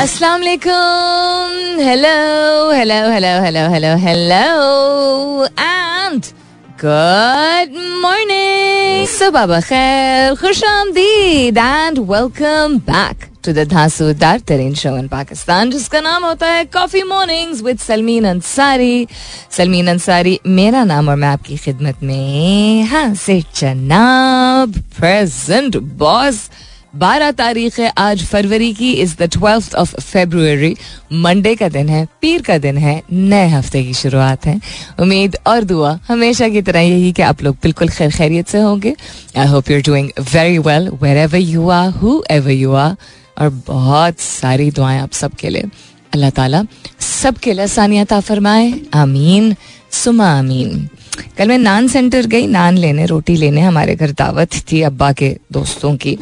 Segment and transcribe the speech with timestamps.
[0.00, 2.10] अस्सलाम वालेकुम hello
[2.72, 6.22] hello hello hello hello hello and
[6.84, 15.08] good morning सुबह बखैर खुश आमदीद and welcome back to the धांसूदार तरीन शो इन
[15.08, 19.06] पाकिस्तान जिसका नाम होता है coffee mornings with Salmeen Ansari
[19.56, 26.42] Salmeen Ansari मेरा नाम और मैं आपकी खिदमत में हाँ से जनाब प्रेजेंट बॉस
[26.96, 30.76] बारह तारीख है आज फरवरी की is the twelfth of February
[31.12, 34.60] Monday का दिन है, पीर का दिन है, नए हफ़्ते की शुरुआत है।
[35.00, 38.94] उम्मीद और दुआ हमेशा की तरह यही कि आप लोग बिल्कुल खैर खैरियत से होंगे।
[39.38, 41.90] I hope you're doing very well wherever you are
[42.30, 42.96] whoever you are
[43.38, 45.62] और बहुत सारी दुआएँ आप सबके लिए।
[46.14, 46.64] अल्लाह ताला
[47.00, 49.54] सबके लिए आसानियत फरमाए। आमीन,
[49.92, 50.88] सुमा आमीन।
[51.38, 55.36] कल मैं नान सेंटर गई, नान लेने, रोटी लेने, हमारे घर दावत थी अब्बा के
[55.52, 56.18] दोस्तों की।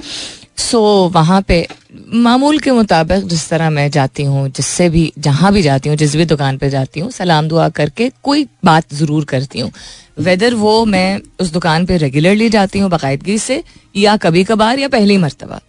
[0.58, 1.66] सो वहाँ पे
[2.14, 6.16] मामूल के मुताबिक जिस तरह मैं जाती हूँ, जिससे भी, जहाँ भी जाती हूँ, जिस
[6.16, 9.70] भी दुकान पे जाती हूँ, सलाम दुआ करके कोई बात ज़रूर करती हूँ।
[10.18, 13.62] वेदर वो मैं उस दुकान पे रेगुलरली जाती हूँ बाकायदगी से,
[13.96, 15.60] या कभी कभार या पहली मरतबा।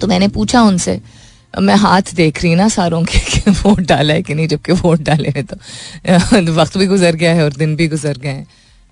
[0.00, 1.00] तो मैंने पूछा उनसे,
[1.60, 4.48] मैं हाथ देख रही ना सारों के वोट डाला है कि नहीं?
[4.48, 8.28] जबकि वोट डाले हैं तो वक्त भी गुजर गया है और दिन भी गुजर गए
[8.28, 8.46] हैं।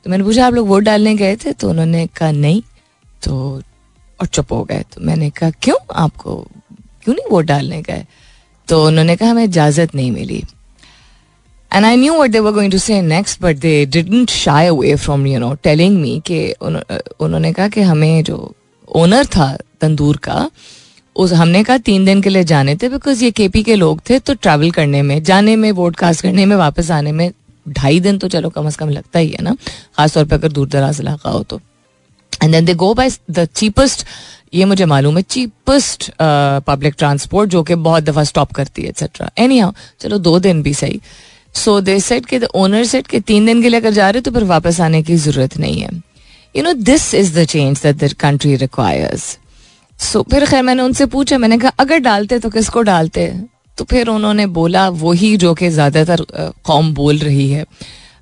[0.04, 1.52] तो मैंने पूछा, आप लोग वोट डालने गए थे?
[1.52, 2.62] तो उन्होंने कहा, नहीं।
[3.22, 3.62] तो
[4.20, 6.36] और चुप हो गए। तो मैंने कहा, क्यों आपको?
[7.04, 8.04] क्यों नहीं वोट डालने गए?
[8.68, 10.42] तो उन्होंने कहा, हमें इजाज़त नहीं मिली।
[11.72, 14.94] And I knew what they were going to say next but they didn't shy away
[14.96, 18.54] from you know telling me कि उन्होंने कहा कि हमें जो
[18.88, 20.50] ओनर था तंदूर का,
[21.16, 24.18] उस, हमने कहा तीन दिन के लिए जाने थे बिकॉज़ ये केपी के लोग थे
[24.18, 27.30] तो ट्रैवल करने में, जाने में वोट कास्ट करने में, वापस आने में
[27.68, 29.56] ढाई दिन तो चलो कम अज कम लगता ही है ना,
[29.96, 31.60] खासतौर पर अगर दूर दराज इलाका हो तो।
[32.42, 34.06] And then they go by the cheapest
[34.54, 39.30] ये मुझे मालूम है चीपेस्ट पब्लिक ट्रांसपोर्ट जो कि बहुत दफ़ा स्टॉप करती है एक्सेट्रा
[39.38, 41.00] एनी हाउ चलो दो दिन भी सही.
[41.54, 44.22] सो दे सेट के ओनर सेट के तीन दिन के लिए अगर जा रहे हो
[44.22, 45.90] तो फिर वापस आने की ज़रूरत नहीं है.
[46.54, 49.36] You know this is the change that the country requires
[49.98, 53.26] so फिर खैर मैंने उनसे पूछा, मैंने कहा, अगर डालते तो किसको डालते?
[53.78, 56.24] तो फिर उन्होंने बोला, वही जो कि ज़्यादातर
[56.64, 57.64] कौम बोल रही है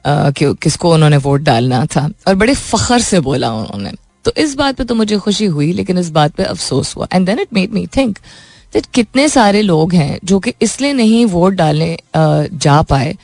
[0.07, 2.09] कि किसको उन्होंने वोट डालना था.
[2.29, 3.93] और बड़े फखर से बोला उन्होंने।
[4.29, 7.27] तो इस बात पे तो मुझे खुशी हुई, लेकिन इस बात पे अफसोस हुआ। And
[7.27, 8.19] then it made me think
[8.75, 13.15] that कितने सारे लोग हैं जो कि इसलिए नहीं वोट डालने जा पाए।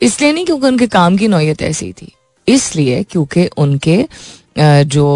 [0.00, 2.12] इसलिए नहीं क्योंकि उनके काम की नौयत ऐसी थी।
[2.48, 4.04] इसलिए क्योंकि उनके
[4.58, 5.06] जो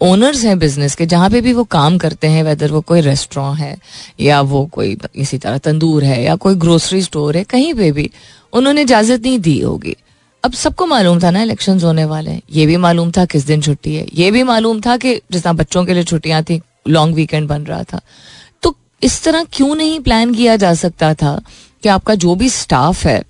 [0.00, 3.58] ओनर्स हैं बिज़नेस के, जहाँ पे भी वो काम करते हैं वेदर वो कोई रेस्टोरेंट
[3.58, 3.76] है,
[4.20, 8.10] या वो कोई इसी तरह तंदूर है, या कोई ग्रोसरी स्टोर है, कहीं पे भी,
[8.52, 9.96] उन्होंने इजाज़त नहीं दी होगी।
[10.44, 13.60] अब सबको मालूम था ना इलेक्शन होने वाले हैं। ये भी मालूम था किस दिन
[13.60, 17.48] छुट्टी है। ये भी मालूम था कि जिस बच्चों के लिए छुट्टियाँ थी लॉन्ग वीकेंड
[17.48, 18.00] बन रहा था।
[18.62, 21.40] तो इस तरह क्यों नहीं प्लान किया जा सकता था
[21.82, 23.22] कि आपका जो भी स्टाफ है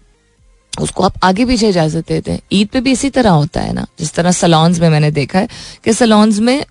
[0.81, 3.87] उसको आप आगे पीछे इजाज़त देते हैं ईद पे भी इसी तरह होता है ना।
[3.99, 5.49] जिस तरह सलॉन्स में मैंने देखा है
[5.84, 6.65] कि सलॉन्स में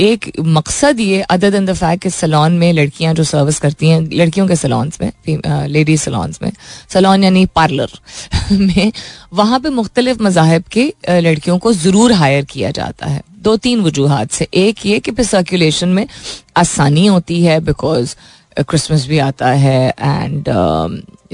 [0.00, 4.00] एक मकसद ये अदर दिन द फैक्ट कि सलॉन में लड़कियाँ जो सर्विस करती हैं,
[4.12, 5.10] लड़कियों के सलॉन्स में
[5.68, 6.50] लेडीज़ सलॉन्स में,
[6.92, 7.98] सलॉन यानी पार्लर
[8.52, 8.92] में,
[9.32, 14.30] वहाँ पे मुख्तलिफ़ मजाहब के लड़कियों को ज़रूर हायर किया जाता है। दो तीन वजूहत
[14.32, 16.06] से। एक ये कि फिर सर्कुलेशन में
[16.56, 18.14] आसानी होती है बिकॉज़
[18.60, 20.48] क्रिसमस भी आता है एंड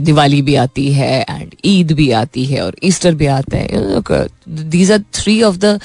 [0.01, 4.93] दिवाली भी आती है एंड ईद भी आती है और ईस्टर भी आता है। These
[4.93, 5.79] are three of the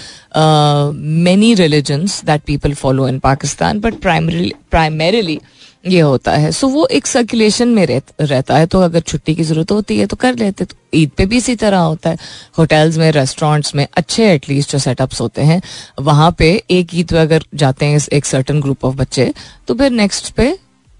[1.25, 5.39] many religions that people follow in Pakistan but primary primarily
[5.87, 9.35] ये होता है। सो so, वो एक सर्कुलेशन में रह, रहता है तो अगर छुट्टी
[9.35, 12.17] की ज़रूरत होती है तो कर लेते तो ईद पे भी इसी तरह होता है।
[12.57, 15.61] होटल्स में रेस्टोरेंट्स में अच्छे एटलीस्ट जो सेटअप्स होते हैं
[16.01, 19.33] वहाँ पे एक ईद पे अगर जाते हैं एक सर्टन ग्रुप ऑफ़ बच्चे
[19.67, 20.57] तो फिर नेक्स्ट पे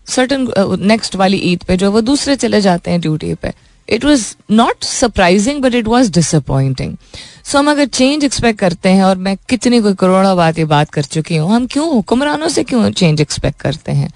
[0.07, 0.47] सर्टन
[0.81, 3.53] नेक्स्ट वाली ईद पे जो वो दूसरे चले जाते हैं ड्यूटी पे।
[3.89, 6.95] It was not surprising but it was disappointing
[7.43, 10.89] so हम अगर चेंज एक्सपेक्ट करते हैं और मैं कितनी कोई करोड़ों बात ये बात
[10.89, 14.11] कर चुकी हूँ, हम क्यों, हुक्मरानों से क्यों चेंज एक्सपेक्ट करते हैं?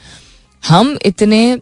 [0.63, 1.59] हम इतने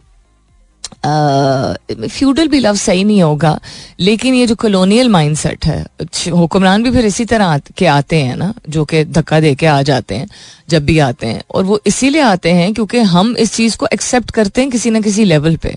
[1.04, 3.58] फ्यूडल भी लव सही नहीं होगा,
[4.00, 5.84] लेकिन ये जो कॉलोनियल माइंडसेट है
[6.30, 9.80] हुक्मरान भी फिर इसी तरह के आते हैं ना, जो कि धक्का दे के आ
[9.82, 10.28] जाते हैं,
[10.68, 14.30] जब भी आते हैं, और वो इसीलिए आते हैं क्योंकि हम इस चीज़ को एक्सेप्ट
[14.30, 15.76] करते हैं किसी ना किसी लेवल पे,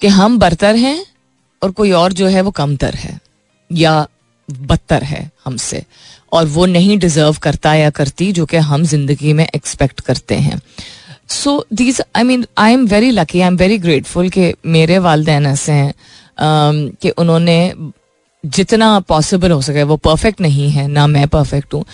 [0.00, 1.04] कि हम बरतर हैं,
[1.62, 3.18] और कोई और जो है वो कमतर है,
[3.70, 4.06] या
[4.48, 5.84] बदतर है हमसे,
[6.32, 10.60] और वो नहीं डिजर्व करता या करती जो कि हम ज़िंदगी में एक्सपेक्ट करते हैं।
[11.28, 15.46] So these I mean I am very lucky I am very grateful कि मेरे वालदेन
[15.46, 17.74] ऐसे हैं um, कि उन्होंने
[18.44, 21.84] जितना पॉसिबल हो सके वो परफेक्ट नहीं है ना मैं परफेक्ट हूँ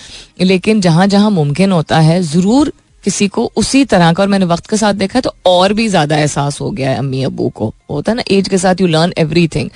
[0.40, 2.72] लेकिन जहाँ जहाँ मुमकिन होता है ज़रूर
[3.04, 6.16] किसी को उसी तरह का और मैंने वक्त के साथ देखा तो और भी ज़्यादा
[6.18, 9.12] एहसास हो गया है अम्मी अबू को। होता है ना एज के साथ यू लर्न
[9.18, 9.70] एवरी थिंग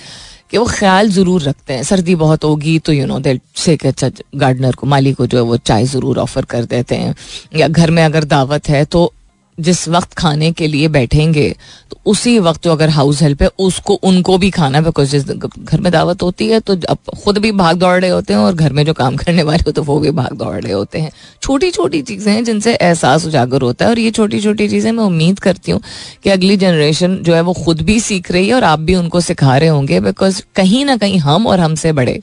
[0.50, 4.10] कि वो ख्याल ज़रूर रखते हैं। सर्दी बहुत होगी तो यू नो दे से अच्छा
[4.34, 7.14] गार्डनर को माली को जो है वो चाय ज़रूर ऑफ़र कर देते हैं।
[7.56, 9.12] या घर में अगर दावत है तो
[9.58, 11.48] जिस वक्त खाने के लिए बैठेंगे
[11.90, 15.80] तो उसी वक्त जो अगर हाउस हेल्प है, उसको, उनको भी खाना बिकॉज़ जिस घर
[15.80, 18.72] में दावत होती है तो अब खुद भी भाग दौड़ रहे होते हैं, और घर
[18.72, 21.10] में जो काम करने वाले होते हैं, वो भी भाग दौड़ रहे होते हैं।
[21.42, 25.04] छोटी छोटी चीज़ें हैं जिनसे एहसास उजागर होता है, और ये छोटी छोटी चीज़ें मैं
[25.04, 25.80] उम्मीद करती हूँ
[26.24, 29.20] कि अगली जनरेशन जो है, वो खुद भी सीख रही है, और आप भी उनको
[29.20, 32.20] सिखा रहे होंगे बिकॉज़ कहीं ना कहीं हम और हमसे बड़े।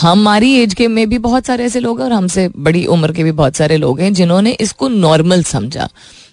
[0.00, 3.24] हमारी एज के में भी बहुत सारे ऐसे लोग हैं, और हमसे बड़ी उम्र के
[3.24, 5.88] भी बहुत सारे लोग हैं, जिन्होंने इसको नॉर्मल समझा।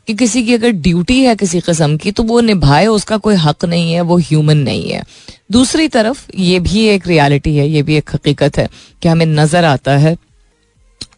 [0.07, 3.66] कि किसी की अगर ड्यूटी है किसी किस्म की तो वो निभाए, उसका कोई हक
[3.66, 5.04] नहीं है, वो ह्यूमन नहीं है।
[5.52, 8.69] दूसरी तरफ़, ये भी एक रियलिटी है, ये भी एक हकीकत है
[9.02, 10.18] कि हमें नज़र आता है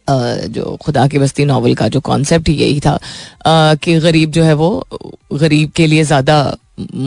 [0.08, 2.98] जो खुदा की बस्ती नावल का जो कॉन्सेप्ट यही था
[3.76, 4.86] कि गरीब जो है वो,
[5.32, 6.56] गरीब के लिए ज़्यादा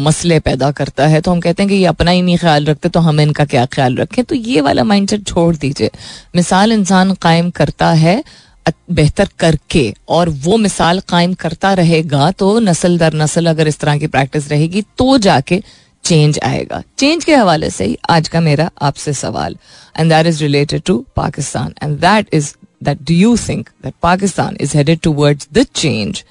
[0.06, 2.90] मसले पैदा करता है तो हम कहते हैं कि ये अपना ही नहीं ख्याल रखते
[2.90, 4.24] तो हम इनका क्या ख्याल रखें?
[4.24, 5.90] तो ये वाला माइंडसेट छोड़ दीजिए।
[6.36, 8.24] मिसाल इंसान कायम करता है
[8.92, 13.98] बेहतर करके और वो मिसाल कायम करता रहेगा तो नस्ल दर नस्ल अगर इस तरह
[13.98, 15.62] की प्रैक्टिस रहेगी तो जाके
[16.04, 19.58] चेंज आएगा। चेंज के हवाले से ही आज का मेरा आपसे सवाल
[19.98, 22.54] and that is related to Pakistan and that is
[22.84, 26.24] that do you think that Pakistan is headed towards the change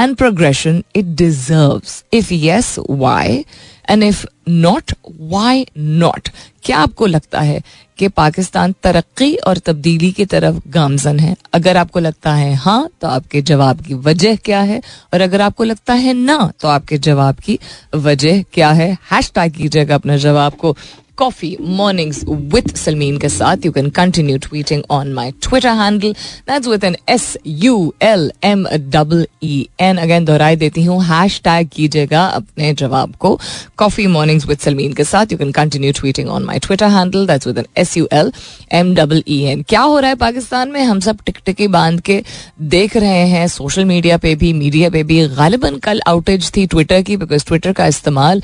[0.00, 3.44] and progression it deserves if yes why
[3.88, 6.28] and if not why not
[6.62, 7.62] क्या आपको लगता है
[7.98, 11.34] कि पाकिस्तान तरक्की और तब्दीली की तरफ़ गामजन है?
[11.54, 14.80] अगर आपको लगता है हाँ तो आपके जवाब की वजह क्या है?
[15.14, 17.58] और अगर आपको लगता है ना तो आपके जवाब की
[17.94, 18.92] वजह क्या है?
[19.10, 20.76] हैश टैग कीजिएगा अपने जवाब को।
[21.18, 23.64] कॉफ़ी मॉर्निंग्स विद सलमीन के साथ.
[23.66, 26.12] You can continue tweeting on my Twitter handle
[26.48, 31.40] that's with N S U L M double E N again दोहराई देती हूँ हैश
[31.44, 33.38] टैग कीजिएगा अपने जवाब को.
[33.78, 35.32] कॉफ़ी मॉर्निंग्स विद सलमीन के साथ.
[35.32, 38.32] You can continue tweeting on my Twitter handle that's with N S U L
[38.72, 40.82] M double E N क्या हो रहा है पाकिस्तान में?
[40.82, 42.22] हम सब टिकटिकी बाँध के
[42.60, 43.46] देख रहे हैं.
[43.48, 45.26] सोशल मीडिया पे भी मीडिया पे भी.
[45.28, 48.42] गालिबन कल आउटेज थी ट्विटर की बिकॉज़ ट्विटर का इस्तेमाल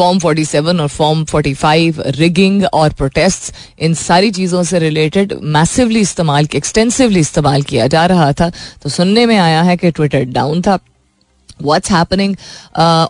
[0.00, 6.48] फॉर्म 47 और फॉर्म 45 रिगिंग और प्रोटेस्ट इन सारी चीज़ों से रिलेटेड मैसिवली इस्तेमाल
[6.56, 8.50] एक्सटेंसिवली इस्तेमाल किया जा रहा था।
[8.82, 10.78] तो सुनने में आया है कि ट्विटर डाउन था।
[11.62, 12.36] What's happening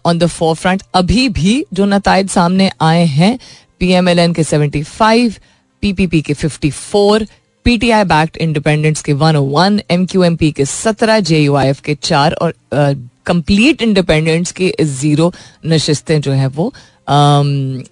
[0.06, 3.38] on the forefront अभी भी जो नतज सामने आए हैं
[3.78, 5.34] पी एम एल एन के seventy five
[5.82, 7.26] P P P के fifty four
[7.64, 11.20] P T I backed independents के one O one M Q M P के सत्रह
[11.20, 15.32] जे यू आई एफ़ के चार और uh, कंप्लीट इंडिपेंडेंस की ज़ीरो
[15.66, 16.72] नशस्तें जो है वो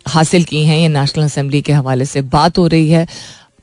[0.08, 3.06] हासिल की हैं। ये नेशनल असेंबली के हवाले से बात हो रही है।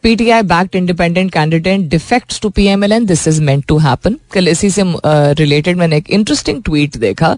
[0.04, 4.84] PTI backed independent candidate defects to PMLN this is meant to happen कल इसी से
[5.36, 7.36] रिलेटेड मैंने एक इंटरेस्टिंग ट्वीट देखा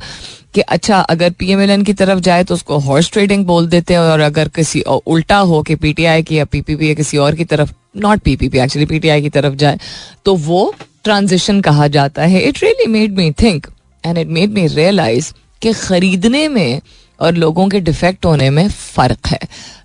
[0.53, 4.19] कि अच्छा अगर पीएमएलएन की तरफ़ जाए तो उसको हॉर्स ट्रेडिंग बोल देते हैं और
[4.19, 8.21] अगर किसी उल्टा हो कि पीटीआई की या पीपीपी या किसी और की तरफ़ नॉट
[8.21, 9.79] पीपीपी एक्चुअली पीटीआई की तरफ़ जाए
[10.25, 13.67] तो वो ट्रांजिशन कहा जाता है। It really made me think
[14.07, 16.81] and it made me realize कि खरीदने में
[17.19, 19.39] और लोगों के डिफेक्ट होने में फ़र्क है।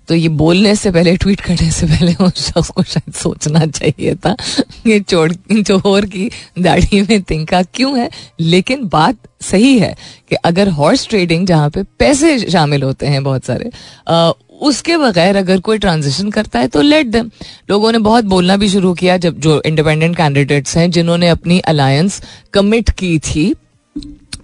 [0.07, 4.15] तो ये बोलने से पहले ट्वीट करने से पहले उस शख्स को शायद सोचना चाहिए
[4.15, 4.35] था
[4.87, 6.29] ये चोर चोर की
[6.59, 8.09] दाढ़ी में तिनका क्यों है?
[8.39, 9.95] लेकिन बात सही है
[10.29, 13.71] कि अगर हॉर्स ट्रेडिंग जहाँ पे पैसे शामिल होते हैं बहुत सारे
[14.07, 14.31] आ,
[14.61, 17.31] उसके बगैर अगर कोई ट्रांजिशन करता है तो लेट देम
[17.69, 22.21] लोगों ने बहुत बोलना भी शुरू किया जब जो इंडिपेंडेंट कैंडिडेट्स हैं जिन्होंने अपनी अलायंस
[22.53, 23.55] कमिट की थी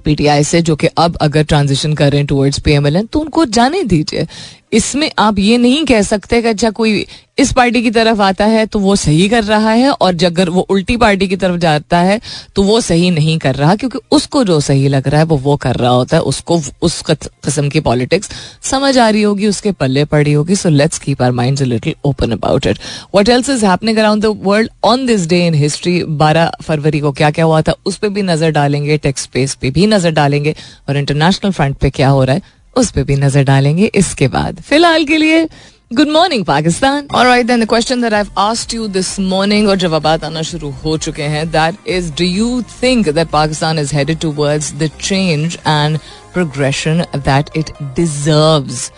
[0.06, 3.84] पीटीआई से, जो कि अब अगर ट्रांजिशन कर रहे हैं टुवर्ड्स पीएमएलएन तो उनको जाने
[3.84, 4.28] दीजिए।
[4.72, 7.06] इसमें आप ये नहीं कह सकते कि अच्छा कोई
[7.40, 10.62] इस पार्टी की तरफ़ आता है तो वो सही कर रहा है, और अगर वो
[10.70, 12.20] उल्टी पार्टी की तरफ़ जाता है
[12.56, 15.56] तो वो सही नहीं कर रहा, क्योंकि उसको जो सही लग रहा है वो वो
[15.58, 18.30] कर रहा होता है, उसको, उस किस्म की पॉलिटिक्स
[18.64, 22.32] समझ आ रही होगी, उसके पल्ले पड़ी होगी so let's keep our mind little open
[22.32, 22.80] about it
[23.16, 27.12] what else is happening around the world on this day in history बारह फरवरी को
[27.14, 30.56] क्या क्या हुआ था, उस पर भी नज़र डालेंगे टेक्स स्पेस पे भी नज़र डालेंगे,
[30.90, 34.62] और इंटरनेशनल फ्रंट पे क्या हो रहा है उस पर भी नज़र डालेंगे इसके बाद।
[34.70, 35.48] फ़िलहाल के लिए
[35.92, 39.76] गुड मॉर्निंग पाकिस्तान और right then the question that I asked you this morning और
[39.78, 44.20] जवाब आना शुरू हो चुके हैं that is do you think that Pakistan is headed
[44.20, 45.98] towards the change and
[46.34, 48.92] progression that it deserves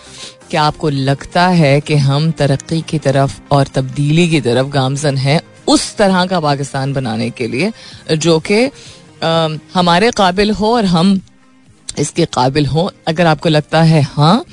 [0.50, 5.40] क्या आपको लगता है कि हम तरक्की की तरफ़ और तब्दीली की तरफ़ गामजन हैं
[5.68, 7.72] उस तरह का पाकिस्तान बनाने के लिए,
[8.13, 8.70] जो कि
[9.74, 11.20] हमारे काबिल हो और हम
[12.00, 14.43] इसके काबिल हों। अगर आपको लगता है हाँ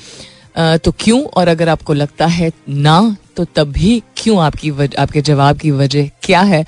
[0.57, 1.21] तो क्यों?
[1.27, 6.09] और अगर आपको लगता है, ना तो तब भी क्यों आपकी आपके जवाब की वजह
[6.23, 6.65] क्या है?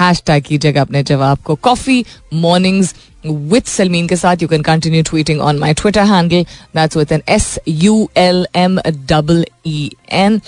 [0.00, 2.94] हैश टैग कीजिएगा अपने जवाब को। कॉफ़ी मॉर्निंग्स
[3.26, 6.44] विथ सलमीन के साथ। You can continue tweeting on my Twitter handle
[6.76, 10.40] that's with N S U L M double E N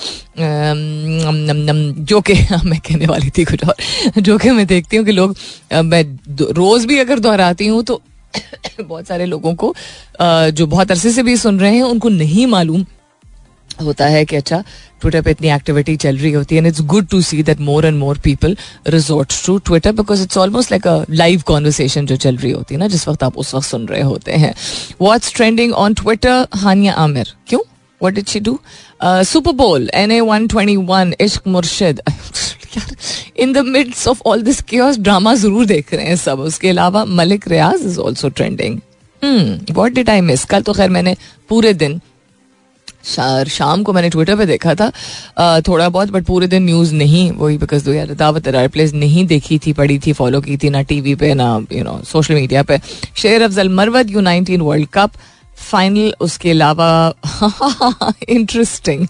[2.05, 5.37] जो कि मैं कहने वाली थी कुछ और। जो कि मैं देखती हूँ कि लोग
[5.85, 6.03] मैं
[6.53, 8.01] रोज भी अगर दोहराती हूँ तो
[8.81, 9.75] बहुत सारे लोगों को
[10.21, 12.85] जो बहुत अरसे से भी सुन रहे हैं, उनको नहीं मालूम
[13.83, 14.63] होता है कि अच्छा
[15.01, 17.87] ट्विटर पे इतनी एक्टिविटी चल रही होती है and it's good to see that more
[17.87, 18.57] and more people
[18.89, 22.81] resort to Twitter because it's almost like a live conversation जो चल रही होती है
[22.81, 24.55] ना, जिस वक्त आप उस वक्त सुन रहे होते हैं।
[25.01, 27.61] What's trending on Twitter Hania Aamir, क्यों?
[28.03, 28.59] What did she do
[29.05, 32.01] super Bowl N A one twenty one Ishq Murshid
[33.37, 37.05] in the midst of all this chaos drama ज़रूर देख रहे हैं सब। उसके अलावा
[37.05, 38.81] Malik Riaz is also trending
[39.77, 41.17] what did I miss कल तो खैर मैंने
[41.49, 42.01] पूरे दिन
[43.05, 44.91] शाम को मैंने ट्विटर पे देखा था।
[45.69, 49.59] थोड़ा बहुत बट पूरे दिन न्यूज़ नहीं, वही बिकॉज़ दो यार, दावत प्लेस नहीं देखी
[49.59, 52.79] थी, पढ़ी थी फॉलो की थी, ना टीवी पे, ना यू नो सोशल मीडिया पे।
[53.17, 55.11] Sher Afzal Marwat U nineteen world cup
[55.59, 56.91] final उसके अलावा
[58.29, 59.07] इंटरेस्टिंग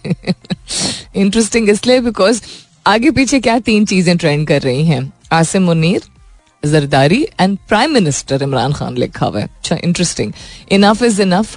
[1.16, 2.40] इंटरेस्टिंग इसलिए बिकॉज़
[2.86, 6.02] आगे पीछे क्या तीन चीज़ें ट्रेंड कर रही हैं Asim Munir
[6.62, 10.32] Zardari and prime minister Imran Khan लिखा हुआ है अच्छा interesting
[10.72, 11.56] enough is enough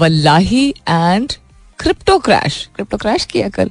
[0.00, 1.32] वल्लाही and
[1.78, 3.70] crypto crash crypto crash किया कल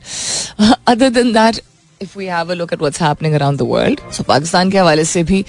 [0.87, 1.61] other that
[2.01, 5.05] if we have a look at what's happening around the world so Pakistan के हवाले
[5.05, 5.43] से भी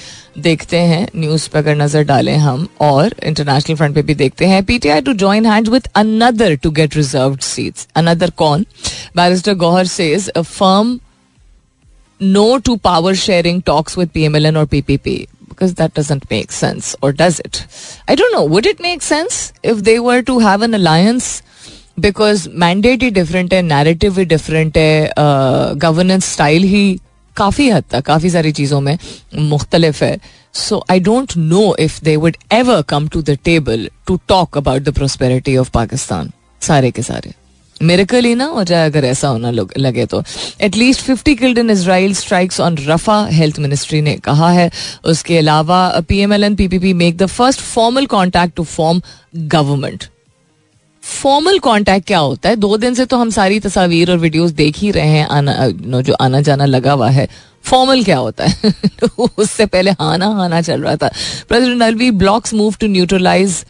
[0.47, 4.65] देखते हैं न्यूज़ पे अगर नज़र डालें हम और इंटरनेशनल फ्रंट पे भी देखते हैं
[4.65, 8.67] PTI to join hands with another to get reserved seats another कौन
[9.17, 10.99] barrister Gohar says a firm
[12.21, 17.13] no to power sharing talks with PMLN और PPP because that doesn't make sense, or
[17.13, 17.67] does it?
[18.07, 18.45] I don't know.
[18.47, 21.29] Would it make sense if they were to have an alliance
[21.99, 25.13] because mandate he different है narrative भी different है
[25.79, 26.99] governance style ही
[27.37, 28.99] काफ़ी हद तक, काफ़ी सारी चीज़ों में
[29.35, 30.19] मुख्तलिफ़ है।
[30.55, 34.83] So I don't know if they would ever come to the table to talk about
[34.83, 36.31] the prosperity of Pakistan
[36.63, 37.33] सारे के सारे।
[37.77, 40.23] मेरेकल ही ना, हो जाए अगर ऐसा होना लगे तो।
[40.61, 44.71] At least fifty killed in Israel strikes on Rafah health ministry ने कहा है।
[45.05, 48.65] उसके अलावा P M L N P P P make the first formal contact to
[48.65, 49.03] form
[49.37, 50.05] government
[51.07, 52.57] formal contact क्या होता है?
[52.57, 56.03] दो दिन से तो हम सारी तस्वीर और वीडियोस देख ही रहे हैं, आना, नो,
[56.03, 57.29] जो आना जाना लगा हुआ है।
[57.63, 58.71] फॉर्मल क्या होता है?
[58.73, 61.11] तो उससे पहले हाना हाना चल रहा था।
[61.49, 63.65] President Alvi blocks move to neutralize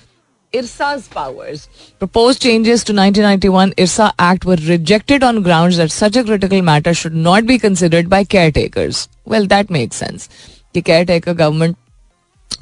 [0.55, 1.69] IRSA's powers
[2.01, 7.15] propose changes to 1991 IRSA act were rejected on grounds such a critical matter should
[7.15, 10.29] not be considered by caretakers well that make sense
[11.05, 11.77] caretaker government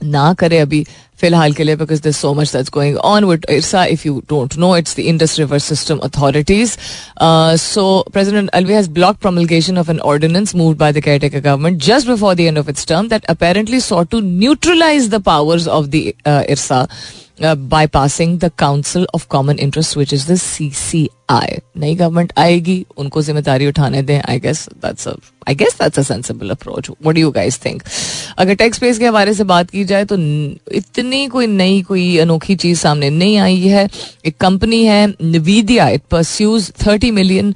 [0.02, 0.86] ना करे अभी
[1.21, 4.57] फिलहाल के लिए because this so much that's going on with IRSA if you don't
[4.57, 6.77] know it's the Indus river system authorities
[7.61, 12.09] so president Alvi has block promulgation of an ordinance moved by the caretaker government just
[12.11, 16.03] before the end of its term that apparently sought to neutralize the powers of the
[16.25, 16.79] uh, IRSA
[17.40, 22.84] Bypassing the council of common interest which is the C C I नई government आएगी,
[22.96, 27.30] उनको ज़िम्मेदारी उठाने दें I guess that's I guess that's a sensible approach what you
[27.30, 27.82] guys think
[28.38, 30.16] अगर tax pace के हवाले से बात की जाए तो
[30.72, 33.88] इतनी कोई नई, कोई अनोखी चीज़ सामने नहीं आई है।
[34.26, 37.54] एक कंपनी है Nvidia it pursues thirty million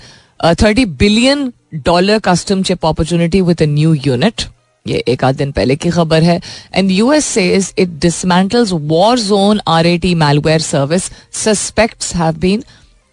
[0.62, 4.42] thirty billion dollar custom chip opportunity with a new unit
[4.88, 6.40] ये एक आध दिन पहले की खबर है।
[6.74, 11.10] And US says it dismantles war zone R A T malware service
[11.44, 12.64] suspects have been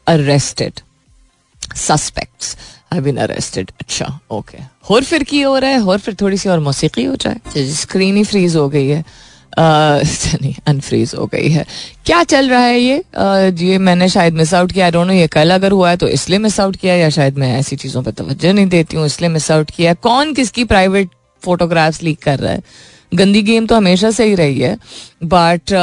[0.07, 0.79] arrested
[1.77, 2.57] suspects
[2.91, 4.57] arrested अच्छा okay
[4.89, 5.81] और फिर की हो रहा है?
[5.81, 7.63] और फिर थोड़ी सी और मौसीकी हो जाए?
[7.73, 9.03] स्क्रीन ही फ्रीज हो गई है।
[9.57, 11.65] नहीं अनफ्रीज हो गई है।
[12.05, 13.03] क्या चल रहा है ये?
[13.65, 16.39] ये मैंने शायद मिस आउट किया। डोंट नो ये कल अगर हुआ है तो इसलिए
[16.39, 19.51] मिस आउट किया या शायद मैं ऐसी चीज़ों पर तवज्जो नहीं देती हूँ, इसलिए मिस
[19.51, 21.09] आउट किया कौन किसकी प्राइवेट
[21.45, 22.61] फोटोग्राफ्स लीक कर रहा है
[23.13, 24.77] गंदी गेम तो हमेशा से ही रही है
[25.23, 25.77] but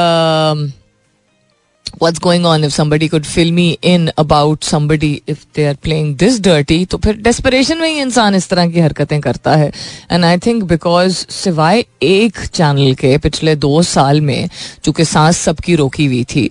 [2.23, 2.63] going on?
[2.65, 6.97] If somebody could fill me in about somebody, if they are playing this dirty तो
[6.97, 9.71] फिर desperation में ही इंसान इस तरह की हरकतें करता है।
[10.11, 14.49] एंड आई थिंक बिकॉज़ सिवाय एक चैनल के पिछले दो साल में,
[14.83, 16.49] चूँकि सांस सबकी रोकी हुई थी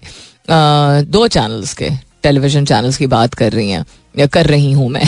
[0.50, 1.90] दो चैनल्स के
[2.22, 3.84] टेलीविज़न चैनल्स की बात कर रही हैं,
[4.18, 5.04] या कर रही हूँ मैं।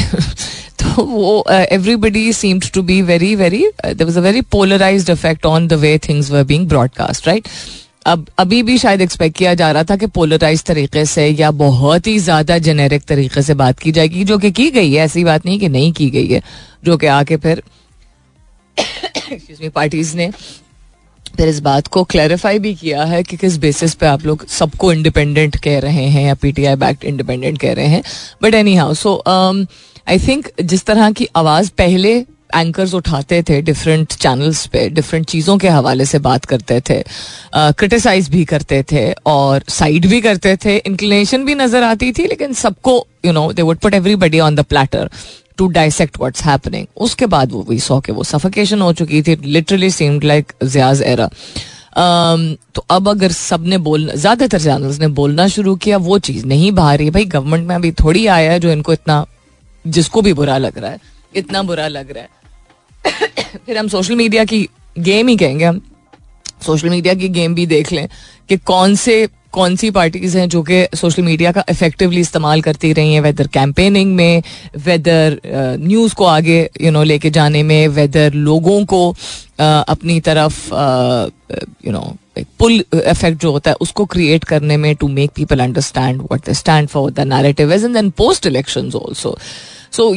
[0.98, 5.72] वो everybody seemed to be very very there was a very polarize effect on the
[5.78, 7.48] way things were being broadcast right
[8.06, 12.06] अब अभी भी शायद एक्सपेक्ट किया जा रहा था कि पोलराइज तरीके से या बहुत
[12.06, 15.46] ही ज़्यादा जेनेरिक तरीके से बात की जाएगी जो कि की गई है ऐसी बात
[15.46, 16.42] नहीं कि नहीं की गई है
[16.84, 17.62] जो कि आके फिर
[19.74, 20.30] पार्टीज़ ने
[21.36, 24.92] फिर इस बात को क्लैरिफाई भी किया है कि किस बेसिस पे आप लोग सबको
[24.92, 28.02] इंडिपेंडेंट कह रहे हैं या पीटीआई बैक्ट इंडिपेंडेंट कह रहे हैं
[28.42, 29.14] but anyhow so
[30.06, 32.14] I think जिस तरह की आवाज़ पहले
[32.56, 37.02] एंकर्स उठाते थे डिफरेंट चैनल्स पे डिफरेंट चीज़ों के हवाले से बात करते थे
[37.54, 42.52] क्रिटिसाइज भी करते थे और साइड भी करते थे इंक्लिनेशन भी नज़र आती थी, लेकिन
[42.54, 45.10] सबको you know they would put everybody on the platter
[45.58, 49.36] to dissect what's happening उसके बाद वो वी सॉ के वो सफोकेशन हो चुकी थी
[49.44, 51.30] literally seemed like Zia's era
[52.74, 56.98] तो अब अगर सबने बोलना ज़्यादातर चैनल्स ने बोलना शुरू किया, वो चीज़ नहीं बाहर
[56.98, 59.24] रही। भाई गवर्नमेंट में अभी थोड़ी आया है जो इनको इतना
[59.86, 60.98] जिसको भी बुरा लग रहा है,
[61.36, 62.30] इतना बुरा लग रहा है।
[63.66, 65.90] फिर हम सोशल मीडिया की गेम ही कहेंगे हम।
[66.66, 68.08] सोशल मीडिया की गेम भी देख लें
[68.48, 72.92] कि कौन से कौन सी पार्टीज़ हैं जो कि सोशल मीडिया का इफेक्टिवली इस्तेमाल करती
[72.92, 73.20] रही हैं?
[73.20, 74.42] वेदर कैंपेनिंग में
[74.86, 75.40] वेदर
[75.80, 79.08] न्यूज़ को आगे यू नो लेके जाने में वेदर लोगों को
[79.60, 80.58] अपनी तरफ़
[81.86, 82.16] यू नो
[82.58, 86.52] पुल इफ़ेक्ट जो होता है, उसको क्रिएट करने में to make people understand what the
[86.54, 89.36] stand for the narrative as and then post election also
[89.92, 90.14] so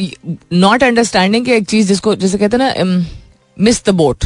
[0.56, 3.06] not understanding एक चीज़ जिसको, जैसे कहते हैं ना
[3.58, 4.26] miss the boat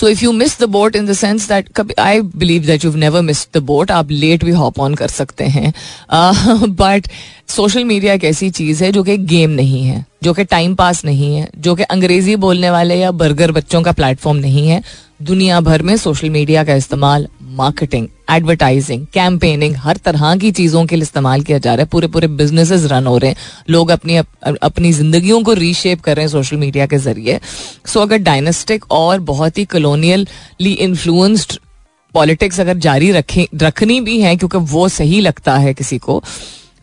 [0.00, 3.22] so if you miss the boat in the sense that I believe that you never
[3.22, 5.72] miss the boat आप late भी hop on कर सकते हैं।
[6.70, 7.08] बट
[7.48, 11.04] सोशल मीडिया एक ऐसी चीज़ है जो कि गेम नहीं है, जो कि टाइम पास
[11.04, 14.82] नहीं है, जो कि अंग्रेज़ी बोलने वाले या बर्गर बच्चों का प्लेटफॉर्म नहीं है।
[15.22, 20.96] दुनिया भर में सोशल मीडिया का इस्तेमाल मार्केटिंग एडवर्टाइजिंग कैंपेनिंग हर तरह की चीज़ों के
[20.96, 23.36] लिए इस्तेमाल किया जा रहा है। पूरे पूरे बिजनेसेस रन हो रहे हैं।
[23.70, 24.26] लोग अपनी अप,
[24.62, 27.40] अपनी जिंदगियों को रीशेप कर रहे हैं सोशल मीडिया के ज़रिए।
[27.86, 31.58] सो so, अगर डायनेस्टिक और बहुत ही कलोनियली इन्फ्लुएंस्ड
[32.14, 36.22] पॉलिटिक्स अगर जारी रखें रखनी भी है क्योंकि वो सही लगता है किसी को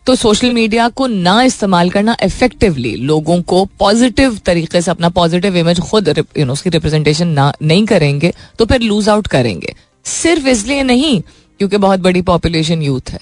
[0.06, 5.56] तो सोशल मीडिया को ना इस्तेमाल करना इफेक्टिवली लोगों को पॉजिटिव तरीके से अपना पॉजिटिव
[5.56, 6.08] इमेज खुद
[6.38, 9.74] यू नो उसकी रिप्रेजेंटेशन ना नहीं करेंगे तो फिर लूज आउट करेंगे।
[10.08, 11.20] सिर्फ़ इसलिए नहीं,
[11.60, 13.20] क्योंकि बहुत बड़ी पॉपुलेशन यूथ है।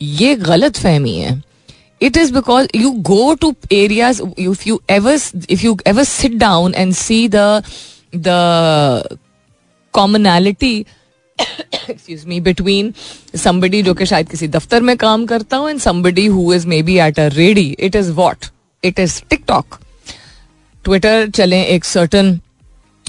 [0.00, 1.42] ये गलत फहमी है।
[2.02, 5.18] It is because you go to areas if you ever
[5.50, 7.62] if you ever sit down and see the
[8.16, 9.18] the
[9.94, 10.74] commonality
[11.38, 12.92] excuse me between
[13.36, 16.98] somebody जो कि शायद किसी दफ्तर में काम करता हो and somebody who is maybe
[16.98, 18.46] at a ready it is what
[18.82, 19.78] it is TikTok
[20.84, 22.38] Twitter चले एक सर्टन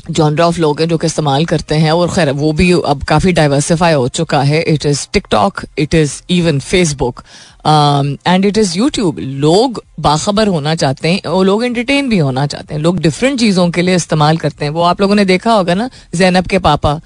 [0.09, 3.31] जॉनर ऑफ़ लोग हैं जो कि इस्तेमाल करते हैं और खैर, वो भी अब काफ़ी
[3.33, 7.21] डाइवर्सिफाई हो चुका है। It is TikTok it is even Facebook
[7.67, 12.73] and it is YouTube लोग बाखबर होना चाहते हैं और लोग एंटरटेन भी होना चाहते
[12.73, 15.73] हैं। लोग डिफरेंट चीज़ों के लिए इस्तेमाल करते हैं। वो आप लोगों ने देखा होगा
[15.73, 16.99] ना जैनब के पापा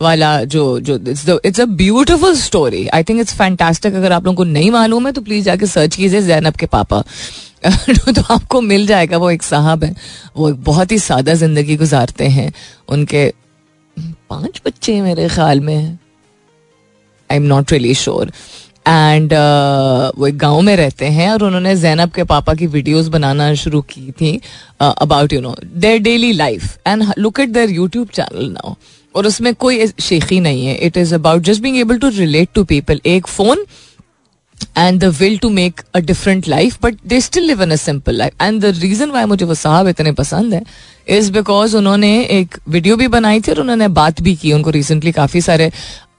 [0.00, 4.44] वाला जो जो it's a beautiful story I think it's fantastic अगर आप लोगों को
[4.44, 7.02] नहीं मालूम है तो प्लीज़ जाके सर्च कीजिए जैनब के पापा।
[8.14, 9.94] तो आपको मिल जाएगा। वो एक साहब है।
[10.36, 12.52] वो बहुत ही सादा ज़िंदगी गुजारते हैं।
[12.88, 13.32] उनके
[13.96, 15.98] पाँच बच्चे मेरे ख्याल में।
[17.30, 18.32] I am not really sure
[18.88, 19.32] and
[20.18, 23.80] वो एक गाँव में रहते हैं और उन्होंने जैनब के पापा की वीडियोस बनाना शुरू
[23.90, 24.40] की थी
[24.80, 28.74] about you know their daily life and look at their YouTube channel now
[29.14, 32.64] और उसमें कोई शेखी नहीं है। It is about just being able to relate to
[32.64, 33.64] people एक phone
[34.78, 38.16] and the will to make a different life but they still live in a simple
[38.16, 40.62] life and the reason why मुझे वो साहब इतने पसंद है
[41.08, 45.12] is because उन्होंने एक video भी बनाई थी और उन्होंने बात भी की। उनको रिसेंटली
[45.12, 45.70] काफ़ी सारे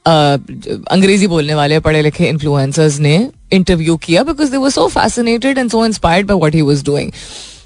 [0.08, 5.72] अंग्रेज़ी बोलने वाले, पढ़े लिखे इन्फ्लुएंसर्स ने इंटरव्यू किया because they were so fascinated and
[5.72, 7.12] so inspired by what he was doing